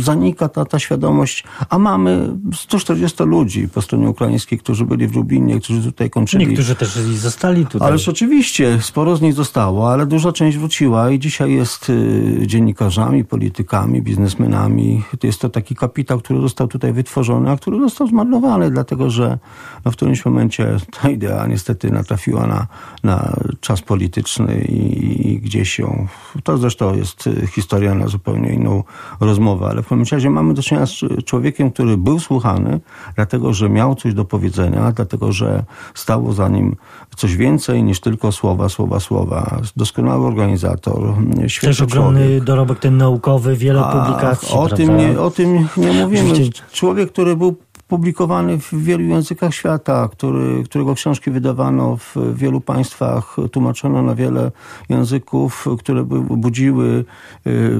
[0.00, 5.60] zanika, ta, ta świadomość, a mamy 140 ludzi po stronie ukraińskiej, którzy byli w Lublinie,
[5.60, 6.46] którzy tutaj kończyli.
[6.46, 7.88] Niektórzy też zostali tutaj.
[7.88, 12.46] Ależ oczywiście, sporo z nich zostało, ale duża część wróciła i dzisiaj jest jest y,
[12.46, 15.02] dziennikarzami, politykami, biznesmenami.
[15.22, 19.38] Jest to taki kapitał, który został tutaj wytworzony, a który został zmarnowany, dlatego że
[19.84, 22.66] no, w którymś momencie ta idea niestety natrafiła na,
[23.02, 26.06] na czas polityczny i, i gdzieś ją...
[26.44, 28.84] To zresztą jest historia na zupełnie inną
[29.20, 32.80] rozmowę, ale w każdym razie mamy do czynienia z człowiekiem, który był słuchany,
[33.16, 35.64] dlatego że miał coś do powiedzenia, dlatego że
[35.94, 36.76] stało za nim
[37.16, 39.60] coś więcej niż tylko słowa, słowa, słowa.
[39.76, 41.14] Doskonały organizator,
[41.46, 42.44] świetny też ogromny człowiek.
[42.44, 44.58] dorobek ten naukowy, wiele A, publikacji.
[44.58, 46.34] O tym, nie, o tym nie mówimy.
[46.72, 47.56] Człowiek, który był
[47.92, 54.50] publikowany w wielu językach świata, który, którego książki wydawano w wielu państwach, tłumaczono na wiele
[54.88, 56.04] języków, które
[56.44, 57.04] budziły
[57.46, 57.70] y,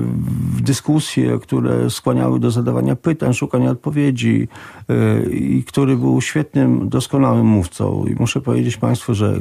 [0.60, 4.48] dyskusje, które skłaniały do zadawania pytań, szukania odpowiedzi
[4.90, 8.04] y, i który był świetnym, doskonałym mówcą.
[8.06, 9.40] I muszę powiedzieć Państwu, że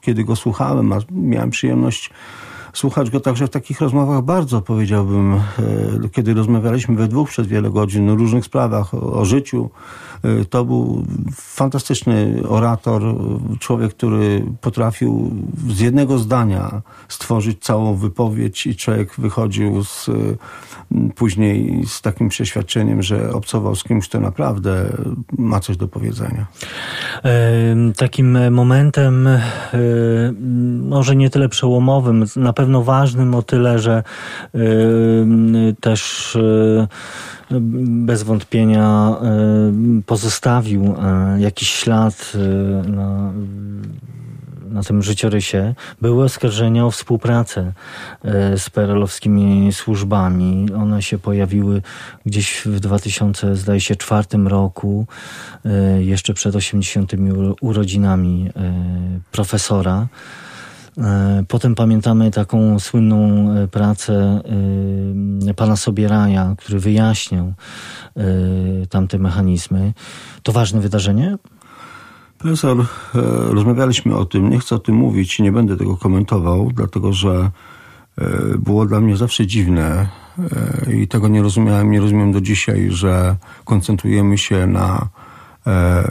[0.00, 2.10] kiedy go słuchałem, a miałem przyjemność
[2.72, 5.40] słuchać go także w takich rozmowach bardzo, powiedziałbym, e,
[6.12, 9.70] kiedy rozmawialiśmy we dwóch przez wiele godzin o różnych sprawach, o, o życiu,
[10.50, 13.02] to był fantastyczny orator,
[13.60, 15.30] człowiek, który potrafił
[15.68, 20.36] z jednego zdania stworzyć całą wypowiedź i człowiek wychodził z, y,
[21.14, 24.86] później z takim przeświadczeniem, że obcował z kimś, kto naprawdę
[25.38, 26.46] ma coś do powiedzenia.
[27.96, 29.28] Takim momentem,
[30.82, 34.02] może nie tyle przełomowym, na pewno ważnym o tyle, że
[35.80, 36.38] też
[37.60, 39.16] bez wątpienia
[40.06, 40.94] pozostawił
[41.38, 42.32] jakiś ślad
[42.86, 43.32] na
[44.72, 47.72] na tym życiorysie były oskarżenia o współpracę
[48.56, 50.66] z perelowskimi służbami.
[50.76, 51.82] One się pojawiły
[52.26, 55.06] gdzieś w 2004 roku,
[55.98, 57.12] jeszcze przed 80.
[57.60, 58.50] urodzinami
[59.32, 60.06] profesora.
[60.98, 64.42] E, potem pamiętamy taką słynną e, pracę
[65.48, 67.52] e, pana Sobieraja, który wyjaśniał
[68.90, 69.92] tamte mechanizmy.
[70.42, 71.36] To ważne wydarzenie?
[72.38, 72.86] Profesor,
[73.48, 77.50] rozmawialiśmy o tym, nie chcę o tym mówić nie będę tego komentował, dlatego że
[78.58, 80.08] było dla mnie zawsze dziwne
[80.94, 85.08] i tego nie rozumiałem, nie rozumiem do dzisiaj, że koncentrujemy się na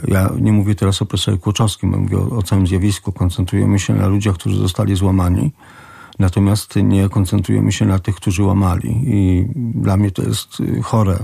[0.08, 3.12] ja nie mówię teraz o profesorze Kłoczowskim, mówię o, o całym zjawisku.
[3.12, 5.52] Koncentrujemy się na ludziach, którzy zostali złamani,
[6.18, 9.02] natomiast nie koncentrujemy się na tych, którzy łamali.
[9.04, 11.18] I dla mnie to jest y, chore.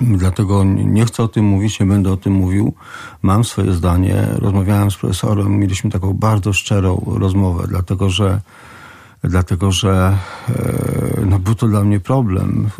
[0.00, 2.74] Dlatego nie chcę o tym mówić, nie będę o tym mówił.
[3.22, 4.26] Mam swoje zdanie.
[4.32, 8.40] Rozmawiałem z profesorem, mieliśmy taką bardzo szczerą rozmowę, dlatego że
[9.22, 12.70] dlatego że e, no, był to dla mnie problem.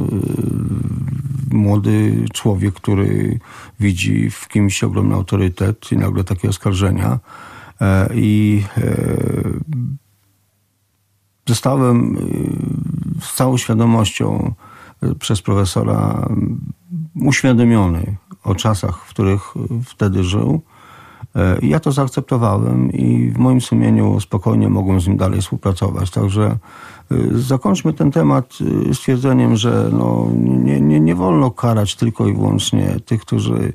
[1.52, 3.38] E, młody człowiek, który
[3.80, 7.18] widzi w kimś ogromny autorytet i nagle takie oskarżenia.
[7.80, 8.62] E, I
[11.46, 12.16] zostałem
[13.20, 14.54] z całą świadomością
[15.18, 16.28] przez profesora
[17.14, 20.77] uświadomiony o czasach, w których wtedy żył E,
[21.62, 26.10] ja to zaakceptowałem i w moim sumieniu spokojnie mogłem z nim dalej współpracować.
[26.10, 26.58] Także
[27.10, 28.58] e, zakończmy ten temat
[28.90, 33.72] e, stwierdzeniem, że no, nie, nie, nie wolno karać tylko i wyłącznie tych, którzy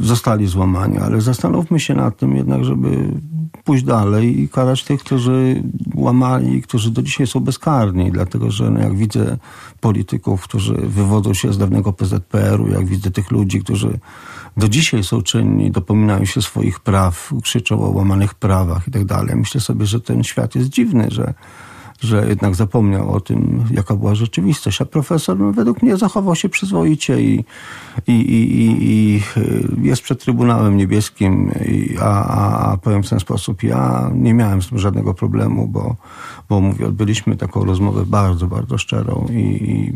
[0.00, 2.88] zostali złamani, ale zastanówmy się nad tym jednak, żeby
[3.64, 5.62] pójść dalej i karać tych, którzy
[5.94, 9.36] łamali, którzy do dzisiaj są bezkarni, dlatego że no, jak widzę
[9.80, 13.98] polityków, którzy wywodzą się z dawnego PZPR-u, jak widzę tych ludzi, którzy
[14.56, 19.36] do dzisiaj są czynni, dopominają się swoich praw, krzyczą o łamanych prawach i tak.
[19.36, 21.34] Myślę sobie, że ten świat jest dziwny, że,
[22.00, 24.82] że jednak zapomniał o tym, jaka była rzeczywistość.
[24.82, 27.44] A profesor no, według mnie zachował się przyzwoicie i,
[28.06, 29.22] i, i, i
[29.82, 31.52] jest przed Trybunałem Niebieskim,
[32.00, 35.96] a, a, a powiem w ten sposób, ja nie miałem z tym żadnego problemu, bo,
[36.48, 39.92] bo mówię, odbyliśmy taką rozmowę bardzo, bardzo szczerą i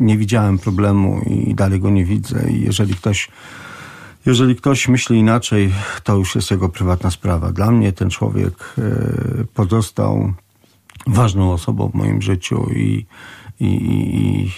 [0.00, 2.50] nie widziałem problemu i dalej go nie widzę.
[2.50, 3.28] I jeżeli ktoś
[4.28, 5.72] jeżeli ktoś myśli inaczej,
[6.04, 7.52] to już jest jego prywatna sprawa.
[7.52, 10.32] Dla mnie ten człowiek e, pozostał
[11.06, 13.06] ważną osobą w moim życiu i,
[13.60, 14.50] i, i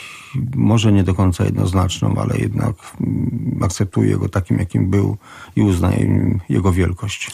[0.55, 5.17] może nie do końca jednoznaczną, ale jednak mm, akceptuję go takim, jakim był
[5.57, 7.31] i uznaję jego wielkość.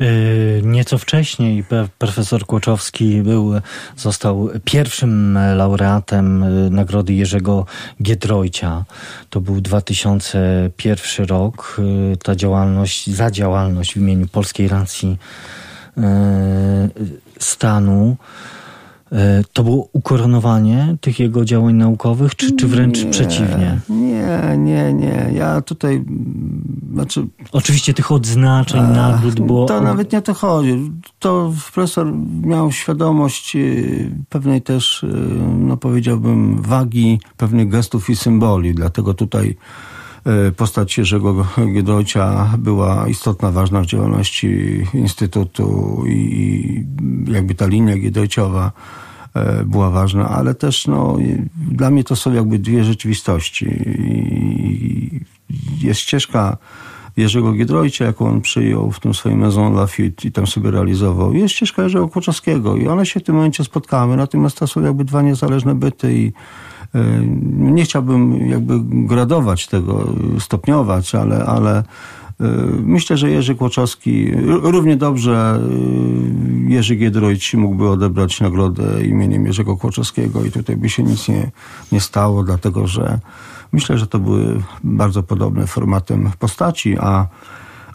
[0.00, 0.06] Yy,
[0.64, 1.64] nieco wcześniej
[1.98, 3.52] profesor Kłoczowski był,
[3.96, 7.66] został pierwszym laureatem yy, Nagrody Jerzego
[8.02, 8.84] Giedroycia.
[9.30, 11.80] To był 2001 rok.
[12.22, 15.18] Ta działalność, za działalność w imieniu Polskiej Racji
[17.38, 18.59] Stanu E,
[19.52, 23.78] to było ukoronowanie tych jego działań naukowych, czy, czy wręcz nie, przeciwnie?
[23.88, 25.30] Nie, nie, nie.
[25.34, 26.04] Ja tutaj,
[26.92, 27.26] znaczy...
[27.52, 29.66] Oczywiście tych odznaczeń, nagród było...
[29.66, 30.90] To nawet nie o to chodzi.
[31.18, 35.06] To profesor miał świadomość y, pewnej też, y,
[35.58, 38.74] no powiedziałbym, wagi pewnych gestów i symboli.
[38.74, 39.56] Dlatego tutaj
[40.56, 46.84] postać Jerzego Giedroycia była istotna, ważna w działalności Instytutu i
[47.28, 48.72] jakby ta linia Giedroyciowa
[49.34, 51.18] E, była ważna, ale też no,
[51.70, 53.66] dla mnie to są jakby dwie rzeczywistości.
[55.82, 56.56] Jest ścieżka
[57.16, 61.34] Jerzego Giedroycia, jaką on przyjął w tym swoim Maison Lafitte i tam sobie realizował.
[61.34, 65.04] Jest ścieżka Jerzego Kłoczowskiego i one się w tym momencie spotkały, natomiast to są jakby
[65.04, 66.32] dwa niezależne byty i e,
[67.54, 70.06] nie chciałbym jakby gradować tego,
[70.38, 71.84] stopniować, ale, ale
[72.40, 72.46] E,
[72.82, 75.60] myślę, że Jerzy Kłoczowski, równie dobrze
[76.66, 81.50] e, Jerzy Giedroyć mógłby odebrać nagrodę imieniem Jerzego Kłoczowskiego i tutaj by się nic nie,
[81.92, 83.18] nie stało, dlatego że
[83.72, 87.26] myślę, że to były bardzo podobne formatem postaci, a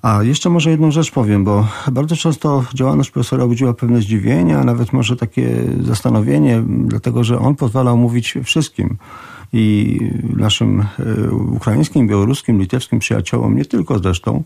[0.05, 4.63] a jeszcze może jedną rzecz powiem, bo bardzo często działalność profesora budziła pewne zdziwienie, a
[4.63, 5.49] nawet może takie
[5.81, 8.97] zastanowienie, dlatego że on pozwalał mówić wszystkim
[9.53, 9.99] i
[10.35, 14.43] naszym e, ukraińskim, białoruskim, litewskim przyjaciołom, nie tylko zresztą,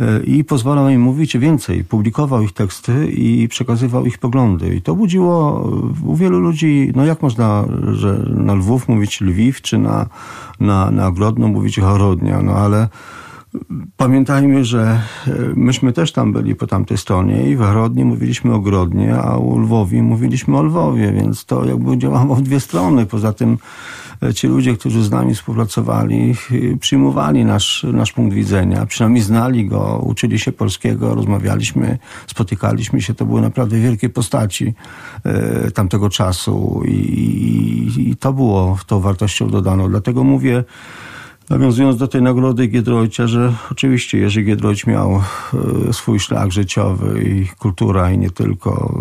[0.00, 1.84] e, i pozwalał im mówić więcej.
[1.84, 4.74] Publikował ich teksty i przekazywał ich poglądy.
[4.74, 5.62] I to budziło
[6.04, 10.06] u wielu ludzi, no jak można, że na Lwów mówić Lwiw, czy na,
[10.60, 12.88] na, na Grodno mówić Horodnia, no ale
[13.96, 18.60] Pamiętajmy, że e, myśmy też tam byli po tamtej stronie i w Grodnie mówiliśmy o
[18.60, 23.06] Grodnie, a u Lwowie mówiliśmy o Lwowie, więc to jakby działało w dwie strony.
[23.06, 23.58] Poza tym
[24.22, 29.66] e, ci ludzie, którzy z nami współpracowali, e, przyjmowali nasz, nasz punkt widzenia, przynajmniej znali
[29.66, 33.14] go, uczyli się polskiego, rozmawialiśmy, spotykaliśmy się.
[33.14, 34.74] To były naprawdę wielkie postaci
[35.74, 39.88] tamtego czasu i, i, i to było tą wartością dodaną.
[39.88, 40.64] Dlatego mówię,
[41.50, 45.22] Nawiązując do tej nagrody Giedroycia, że oczywiście Jerzy Giedroyć miał
[45.88, 49.00] e, swój szlak życiowy i kultura i nie tylko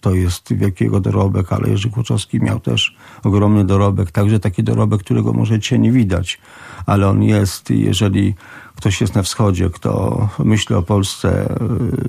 [0.00, 5.32] to jest wielkiego dorobek, ale Jerzy Kłoczowski miał też ogromny dorobek, także taki dorobek, którego
[5.32, 6.38] może dzisiaj nie widać,
[6.86, 8.34] ale on jest i jeżeli
[8.76, 11.56] ktoś jest na wschodzie, kto myśli o Polsce e,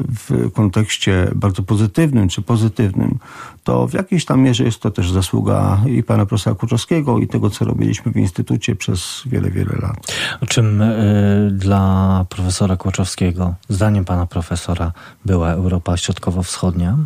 [0.10, 3.20] w kontekście bardzo pozytywnym czy pozytywnym,
[3.64, 7.50] to w jakiejś tam mierze jest to też zasługa i pana profesora Kuczowskiego i tego,
[7.50, 10.14] co robiliśmy w Instytucie przez wiele, wiele lat.
[10.42, 14.92] O czym y, dla profesora Kłoczowskiego, zdaniem pana profesora,
[15.26, 16.98] była Europa Środkowo-Wschodnia?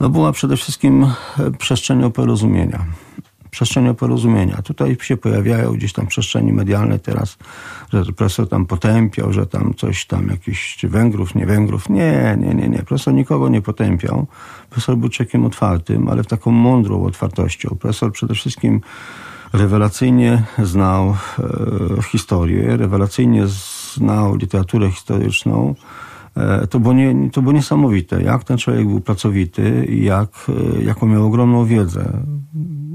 [0.00, 1.06] No była przede wszystkim
[1.38, 2.84] e, przestrzenią porozumienia
[3.58, 4.62] przestrzenią porozumienia.
[4.62, 7.38] Tutaj się pojawiają gdzieś tam przestrzeni medialne teraz,
[7.92, 11.88] że profesor tam potępiał, że tam coś tam jakiś, Węgrów, nie Węgrów.
[11.88, 12.78] Nie, nie, nie, nie.
[12.78, 14.26] Profesor nikogo nie potępiał.
[14.70, 17.68] Profesor był człowiekiem otwartym, ale w taką mądrą otwartością.
[17.80, 18.80] Profesor przede wszystkim
[19.52, 23.46] rewelacyjnie znał e, historię, rewelacyjnie
[23.94, 25.74] znał literaturę historyczną,
[26.70, 30.30] to było, nie, to było niesamowite, jak ten człowiek był pracowity jak,
[30.78, 32.22] e, jaką miał ogromną wiedzę.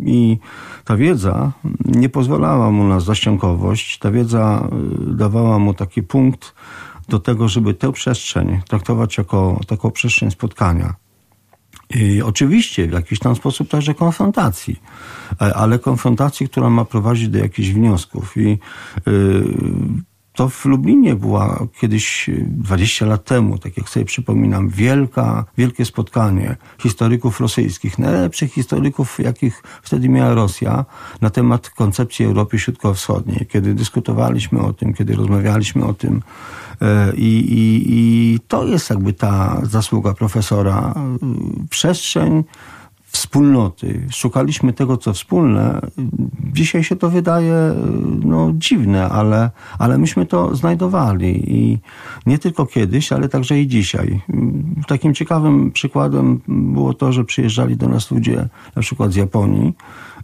[0.05, 0.37] I
[0.85, 1.51] ta wiedza
[1.85, 6.53] nie pozwalała mu na zaściankowość, ta wiedza e, dawała mu taki punkt
[7.09, 10.93] do tego, żeby tę przestrzeń traktować jako taką przestrzeń spotkania.
[11.95, 14.81] I oczywiście w jakiś tam sposób także konfrontacji,
[15.55, 18.37] ale konfrontacji, która ma prowadzić do jakichś wniosków.
[18.37, 18.59] I
[19.05, 19.43] yy,
[20.33, 26.55] to w Lublinie była kiedyś 20 lat temu, tak jak sobie przypominam, wielka, wielkie spotkanie
[26.79, 30.85] historyków rosyjskich, najlepszych historyków, jakich wtedy miała Rosja,
[31.21, 33.47] na temat koncepcji Europy Środkowo-Wschodniej.
[33.49, 36.21] Kiedy dyskutowaliśmy o tym, kiedy rozmawialiśmy o tym
[36.81, 40.93] e, i, i, i to jest jakby ta zasługa profesora.
[41.69, 42.43] Przestrzeń
[43.13, 44.07] wspólnoty.
[44.11, 45.81] Szukaliśmy tego, co wspólne.
[46.53, 47.55] Dzisiaj się to wydaje
[48.25, 51.55] no, dziwne, ale, ale myśmy to znajdowali.
[51.55, 51.79] I
[52.25, 54.21] nie tylko kiedyś, ale także i dzisiaj.
[54.87, 59.73] Takim ciekawym przykładem było to, że przyjeżdżali do nas ludzie na przykład z Japonii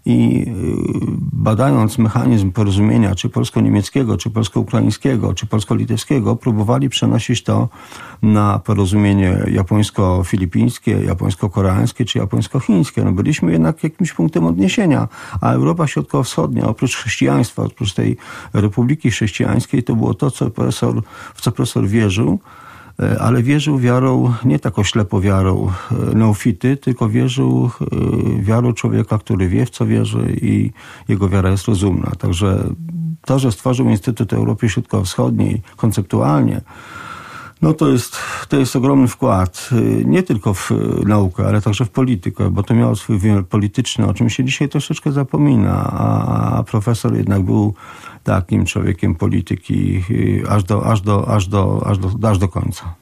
[0.06, 0.54] i y,
[1.34, 7.70] badając mechanizm porozumienia, czy polsko-niemieckiego, czy polsko-ukraińskiego, czy polsko-litewskiego, próbowali przenosić to
[8.22, 13.04] na porozumienie japońsko-filipińskie, japońsko-koreańskie, czy japońsko-chińskie.
[13.04, 15.08] No byliśmy jednak jakimś punktem odniesienia,
[15.42, 18.18] a Europa Środkowo-Wschodnia, oprócz chrześcijaństwa, oprócz tej
[18.54, 21.02] Republiki Chrześcijańskiej, to było to, co profesor,
[21.36, 22.40] w co profesor wierzył,
[23.20, 29.48] ale wierzył wiarą, nie taką ślepo wiarą e, neofity, tylko wierzył e, wiarą człowieka, który
[29.48, 30.72] wie, w co wierzy i
[31.08, 32.12] jego wiara jest rozumna.
[32.18, 32.64] Także
[33.26, 36.62] to, że stworzył Instytut Europy Środkowo-Wschodniej konceptualnie,
[37.62, 38.18] no to jest,
[38.50, 39.70] to jest ogromny wkład,
[40.06, 40.72] nie tylko w
[41.06, 44.70] naukę, ale także w politykę, bo to miało swój wymiar polityczny, o czym się dzisiaj
[44.70, 45.84] troszeczkę zapomina,
[46.58, 47.74] a profesor jednak był
[48.24, 52.96] takim człowiekiem polityki y, aż do, aż do, aż do, aż do, aż do końca.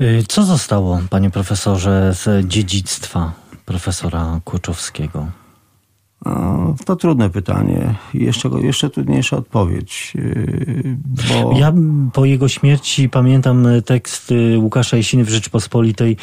[0.00, 3.32] Y, co zostało, panie profesorze, z dziedzictwa
[3.64, 5.39] profesora Kłoczowskiego?
[6.84, 7.94] To trudne pytanie.
[8.14, 10.12] Jeszcze, jeszcze trudniejsza odpowiedź.
[10.16, 11.58] Y, bo...
[11.58, 11.72] Ja
[12.12, 16.16] po jego śmierci pamiętam tekst Łukasza Jesiny w Rzeczpospolitej.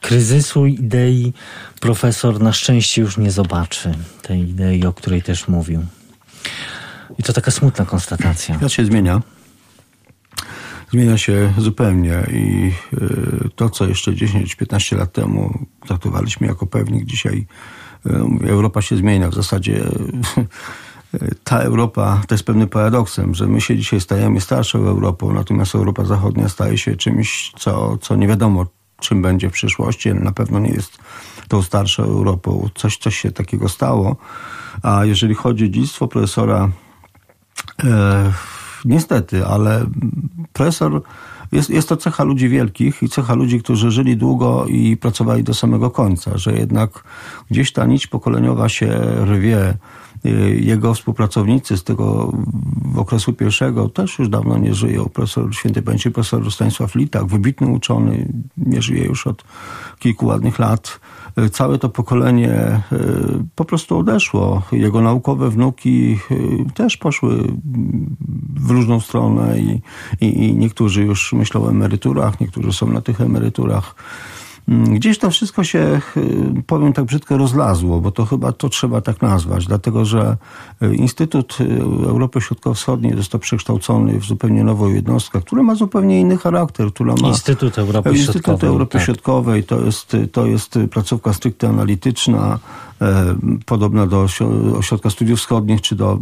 [0.00, 1.32] Kryzysu idei
[1.80, 3.94] profesor na szczęście już nie zobaczy.
[4.22, 5.80] Tej idei, o której też mówił.
[7.18, 8.56] I to taka smutna konstatacja.
[8.56, 9.22] Świat się zmienia.
[10.90, 17.36] Zmienia się zupełnie i y, to, co jeszcze 10-15 lat temu traktowaliśmy jako pewnik, dzisiaj
[17.38, 17.81] y,
[18.46, 19.30] Europa się zmienia.
[19.30, 19.84] W zasadzie
[21.44, 26.04] ta Europa to jest pewnym paradoksem, że my się dzisiaj stajemy starszą Europą, natomiast Europa
[26.04, 28.66] Zachodnia staje się czymś, co, co nie wiadomo,
[29.00, 30.14] czym będzie w przyszłości.
[30.14, 30.98] Na pewno nie jest
[31.48, 32.68] tą starszą Europą.
[32.74, 34.16] Coś, coś się takiego stało.
[34.82, 36.68] A jeżeli chodzi o dziedzictwo profesora
[37.84, 38.32] E,
[38.84, 39.86] niestety, ale
[40.52, 41.02] profesor
[41.52, 45.54] jest, jest to cecha ludzi wielkich i cecha ludzi, którzy żyli długo i pracowali do
[45.54, 47.04] samego końca, że jednak
[47.50, 49.74] gdzieś ta nić pokoleniowa się rwie
[50.60, 52.32] Jego współpracownicy z tego
[52.96, 55.04] okresu pierwszego też już dawno nie żyją.
[55.04, 59.44] Profesor święty pamięci profesor Stanisław Litak, wybitny uczony, nie żyje już od
[59.98, 61.00] kilku ładnych lat.
[61.52, 62.82] Całe to pokolenie
[63.54, 64.62] po prostu odeszło.
[64.72, 66.18] Jego naukowe wnuki
[66.74, 67.44] też poszły
[68.56, 69.80] w różną stronę i,
[70.20, 73.94] i, i niektórzy już myślą o emeryturach, niektórzy są na tych emeryturach.
[74.68, 76.00] Mm, gdzieś to wszystko się,
[76.66, 80.36] powiem tak brzydko, rozlazło, bo to chyba to trzeba tak nazwać, dlatego że
[80.82, 86.36] y, Instytut y, Europy Środkowo-Wschodniej został przekształcony w zupełnie nową jednostkę, która ma zupełnie inny
[86.36, 87.28] charakter, która ma...
[87.28, 88.68] Instytut Europy Instytut Środkowej.
[88.68, 89.02] Europy tak.
[89.02, 92.91] Środkowej to jest, to jest placówka stricte analityczna, e,
[93.66, 94.26] podobna do
[94.78, 96.18] Ośrodka Studiów Wschodnich czy do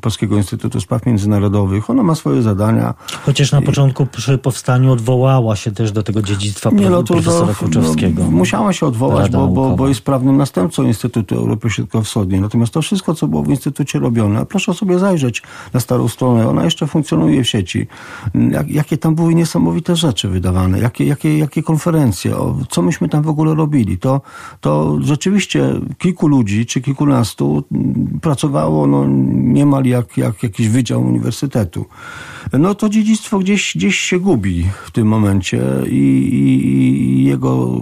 [0.00, 1.90] Polskiego Instytutu Spraw Międzynarodowych.
[1.90, 2.94] Ona ma swoje zadania.
[3.26, 7.54] Chociaż na początku przy powstaniu odwołała się też do tego dziedzictwa Nie, no to, profesora
[7.54, 8.22] to, Kłuczowskiego.
[8.24, 12.40] No, musiała się odwołać, Rada bo, bo, bo jest prawnym następcą Instytutu Europy Środkowo-Wschodniej.
[12.40, 16.64] Natomiast to wszystko, co było w Instytucie robione, proszę sobie zajrzeć na starą stronę, ona
[16.64, 17.86] jeszcze funkcjonuje w sieci.
[18.50, 23.22] Jak, jakie tam były niesamowite rzeczy wydawane, jakie, jakie, jakie konferencje, o, co myśmy tam
[23.22, 23.98] w ogóle robili.
[23.98, 24.20] To,
[24.60, 31.86] to rzeczywiście kilku ludzi, czy kilkunastu m, pracowało no, niemal jak, jak jakiś wydział uniwersytetu.
[32.52, 37.80] No to dziedzictwo gdzieś, gdzieś się gubi w tym momencie i, i, jego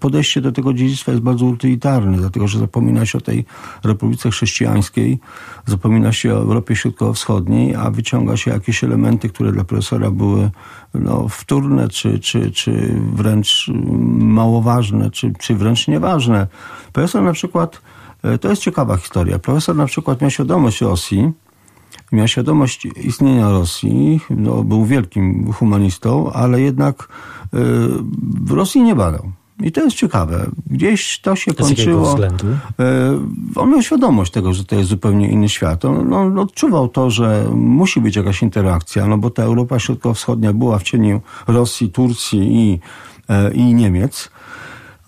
[0.00, 3.44] podejście do tego dziedzictwa jest bardzo utylitarne, dlatego że zapomina się o tej
[3.84, 5.18] Republice Chrześcijańskiej,
[5.66, 10.50] zapomina się o Europie Środkowo-Wschodniej, a wyciąga się jakieś elementy, które dla profesora były
[10.94, 13.70] no, wtórne, czy, czy, czy wręcz
[14.18, 16.46] mało ważne, czy, czy wręcz nieważne.
[16.92, 17.82] Profesor na przykład,
[18.22, 21.32] e, to jest ciekawa historia, profesor na przykład miał świadomość Rosji,
[22.12, 27.58] miał świadomość istnienia Rosji, no, był wielkim humanistą, ale jednak y,
[28.44, 29.32] w Rosji nie badał.
[29.62, 30.46] I to jest ciekawe.
[30.66, 32.08] Gdzieś to się To z kończyło.
[32.10, 32.46] względu?
[32.46, 32.56] Y,
[33.56, 35.84] On miał świadomość tego, że to jest zupełnie inny świat.
[35.84, 40.78] On, on odczuwał to, że musi być jakaś interakcja, no bo ta Europa Środkowo-Wschodnia była
[40.78, 42.80] w cieniu Rosji, Turcji i,
[43.28, 44.30] e, i Niemiec.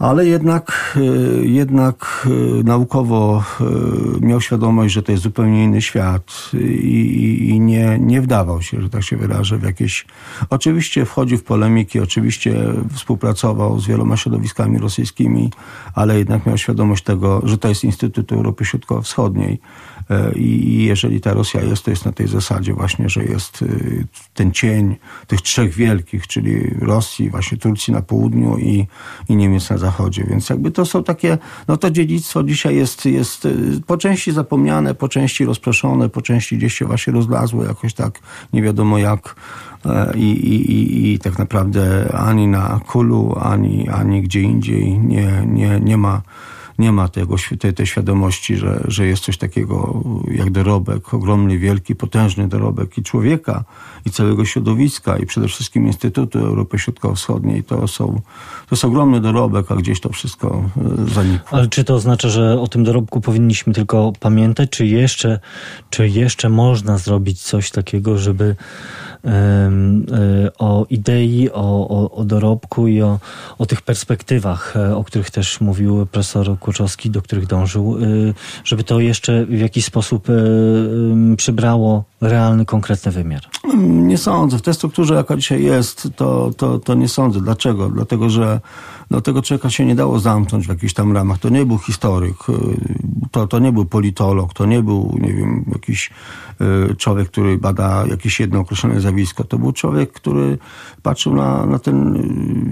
[0.03, 2.27] Ale jednak, y, jednak
[2.61, 3.45] y, naukowo
[4.21, 6.51] y, miał świadomość, że to jest zupełnie inny świat
[6.83, 10.07] i, i, nie, nie wdawał się, że tak się wyrażę, w jakieś...
[10.51, 12.55] Oczywiście wchodził w polemiki, oczywiście
[12.93, 15.51] współpracował z wieloma środowiskami rosyjskimi,
[15.95, 19.53] ale jednak miał świadomość tego, że to jest Instytut Europy Środkowo-Wschodniej.
[19.53, 20.02] E,
[20.37, 24.07] i i jeżeli ta Rosja jest, to jest na tej zasadzie właśnie, że jest y,
[24.35, 24.97] ten cień
[25.27, 28.87] tych trzech wielkich, czyli Rosji, właśnie Turcji na południu i,
[29.29, 30.25] i Niemiec na zachodzie.
[30.31, 31.39] Więc jakby to są takie,
[31.69, 36.59] no to dziedzictwo dzisiaj jest, jest y, po części zapomniane, po części rozproszone, po części
[36.59, 38.21] gdzieś się właśnie rozlazło jakoś tak,
[38.53, 39.35] nie wiadomo jak.
[39.87, 45.47] E, I, i, i, i tak naprawdę ani na Kulu, ani, ani gdzie indziej nie,
[45.47, 46.23] nie, nie ma
[46.79, 51.95] nie ma tego, tej, tej świadomości, że, że jest coś takiego jak dorobek, ogromny, wielki,
[51.95, 53.65] potężny dorobek i człowieka,
[54.07, 57.65] i całego środowiska, i przede wszystkim Instytutu Europy Środkowo-Wschodniej.
[57.65, 58.07] To, są,
[58.69, 60.65] to jest ogromny dorobek, a gdzieś to wszystko
[61.09, 61.59] e, zanikło.
[61.59, 65.41] Ale czy to oznacza, że o tym dorobku powinniśmy tylko pamiętać, czy jeszcze,
[65.91, 68.57] czy jeszcze można zrobić coś takiego, żeby
[70.59, 73.19] o idei, o, o, o dorobku i o,
[73.59, 78.01] o tych perspektywach, e, o których też mówił profesor Kłoczowski, do których dążył, e,
[78.65, 80.33] żeby to jeszcze w jakiś sposób e,
[81.37, 83.43] przybrało realny, konkretny wymiar?
[83.79, 84.59] Nie sądzę.
[84.59, 87.41] W tej strukturze, jaka dzisiaj jest, to, to, to nie sądzę.
[87.41, 87.89] Dlaczego?
[87.89, 88.61] Dlatego, że
[89.11, 91.39] no, tego człowieka się nie dało zamknąć w jakichś tam ramach.
[91.39, 92.37] To nie był historyk,
[93.33, 96.11] to, to nie był politolog, to nie był, nie wiem, jakiś
[96.91, 99.45] y, człowiek, który bada jakieś jedno określone zjawisko.
[99.45, 100.59] To był człowiek, który
[101.03, 102.17] patrzył na, na ten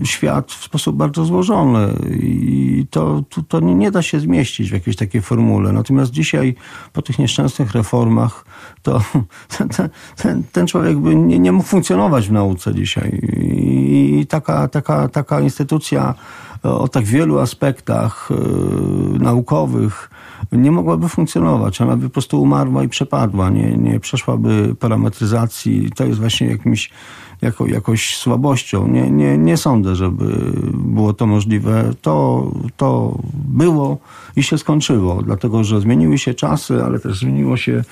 [0.02, 4.70] y, świat w sposób bardzo złożony i to, to, to nie, nie da się zmieścić
[4.70, 5.72] w jakiejś takiej formule.
[5.72, 6.54] Natomiast dzisiaj,
[6.92, 8.44] po tych nieszczęsnych reformach,
[8.82, 9.02] to
[9.58, 9.68] ten,
[10.16, 13.20] ten, ten człowiek by nie, nie mógł funkcjonować w nauce dzisiaj.
[13.32, 16.14] I taka, taka, taka instytucja
[16.62, 20.10] o tak wielu aspektach yy, naukowych
[20.52, 21.80] nie mogłaby funkcjonować.
[21.80, 23.50] Ona by po prostu umarła i przepadła.
[23.50, 25.90] Nie, nie przeszłaby parametryzacji.
[25.96, 26.90] To jest właśnie jakimś,
[27.42, 28.88] jako, jakoś słabością.
[28.88, 31.90] Nie, nie, nie sądzę, żeby było to możliwe.
[32.02, 33.98] To, to było
[34.36, 37.84] i się skończyło, dlatego że zmieniły się czasy, ale też zmieniło się,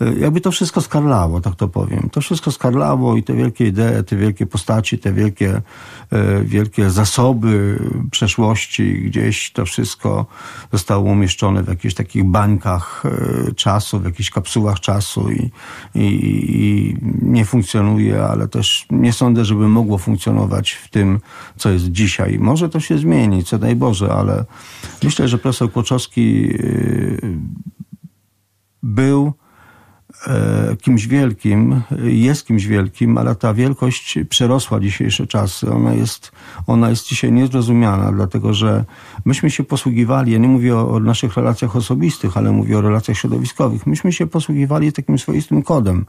[0.00, 2.08] e, jakby to wszystko skarlało, tak to powiem.
[2.12, 5.62] To wszystko skarlało i te wielkie idee, te wielkie postaci, te wielkie,
[6.10, 7.78] e, wielkie zasoby
[8.10, 10.26] przeszłości, gdzieś to wszystko
[10.72, 13.02] zostało umieszczone w jakichś takich bańkach
[13.48, 15.50] e, czasu, w jakichś kapsułach czasu i,
[15.94, 16.06] i,
[16.48, 21.20] i nie funkcjonuje, ale też nie sądzę, żeby mogło funkcjonować w tym,
[21.56, 22.38] co jest dzisiaj.
[22.38, 24.44] Może to się zmieni, co daj Boże, ale
[25.02, 27.20] myślę, że profesor Kłoczowski yy,
[28.82, 29.32] był
[30.26, 35.70] e, kimś wielkim, jest kimś wielkim, ale ta wielkość przerosła dzisiejsze czasy.
[35.70, 36.32] Ona jest,
[36.66, 38.84] ona jest dzisiaj niezrozumiana, dlatego że
[39.24, 43.16] myśmy się posługiwali, ja nie mówię o, o naszych relacjach osobistych, ale mówię o relacjach
[43.16, 46.06] środowiskowych, myśmy się posługiwali takim swoistym kodem.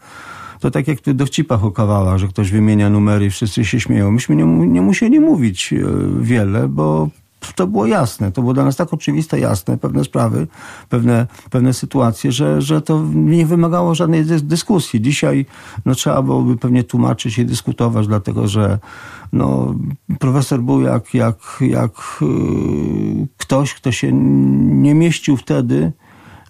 [0.59, 4.11] To tak jak tych dowcipach o kawałach, że ktoś wymienia numery i wszyscy się śmieją.
[4.11, 5.77] Myśmy nie, nie musieli mówić e,
[6.21, 7.09] wiele, bo
[7.55, 8.31] to było jasne.
[8.31, 10.47] To było dla nas tak oczywiste, jasne, pewne sprawy,
[10.89, 15.01] pewne, pewne sytuacje, że, że to nie wymagało żadnej dys- dyskusji.
[15.01, 15.45] Dzisiaj
[15.85, 18.79] no, trzeba byłoby pewnie tłumaczyć i dyskutować, dlatego że
[19.33, 19.75] no,
[20.19, 21.91] profesor był jak, jak, jak
[22.21, 25.91] yy, ktoś, kto się nie mieścił wtedy,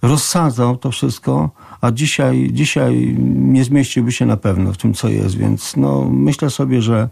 [0.07, 1.51] rozsadzał to wszystko,
[1.81, 6.49] a dzisiaj, dzisiaj nie zmieściłby się na pewno w tym, co jest, więc no, myślę
[6.49, 7.09] sobie, że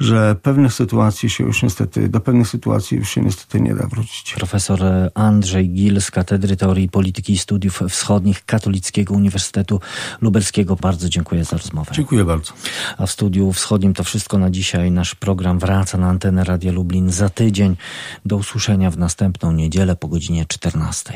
[0.00, 4.34] że pewnych sytuacji się już niestety, do pewnych sytuacji już się niestety nie da wrócić.
[4.34, 4.80] Profesor
[5.14, 9.80] Andrzej Gil z Katedry Teorii Polityki i Studiów Wschodnich Katolickiego Uniwersytetu
[10.20, 10.76] Lubelskiego.
[10.76, 11.92] Bardzo dziękuję za rozmowę.
[11.94, 12.52] Dziękuję bardzo.
[12.98, 14.90] A w studiu wschodnim to wszystko na dzisiaj.
[14.90, 17.76] Nasz program wraca na antenę Radia Lublin za tydzień.
[18.24, 21.12] Do usłyszenia w następną niedzielę po godzinie 14.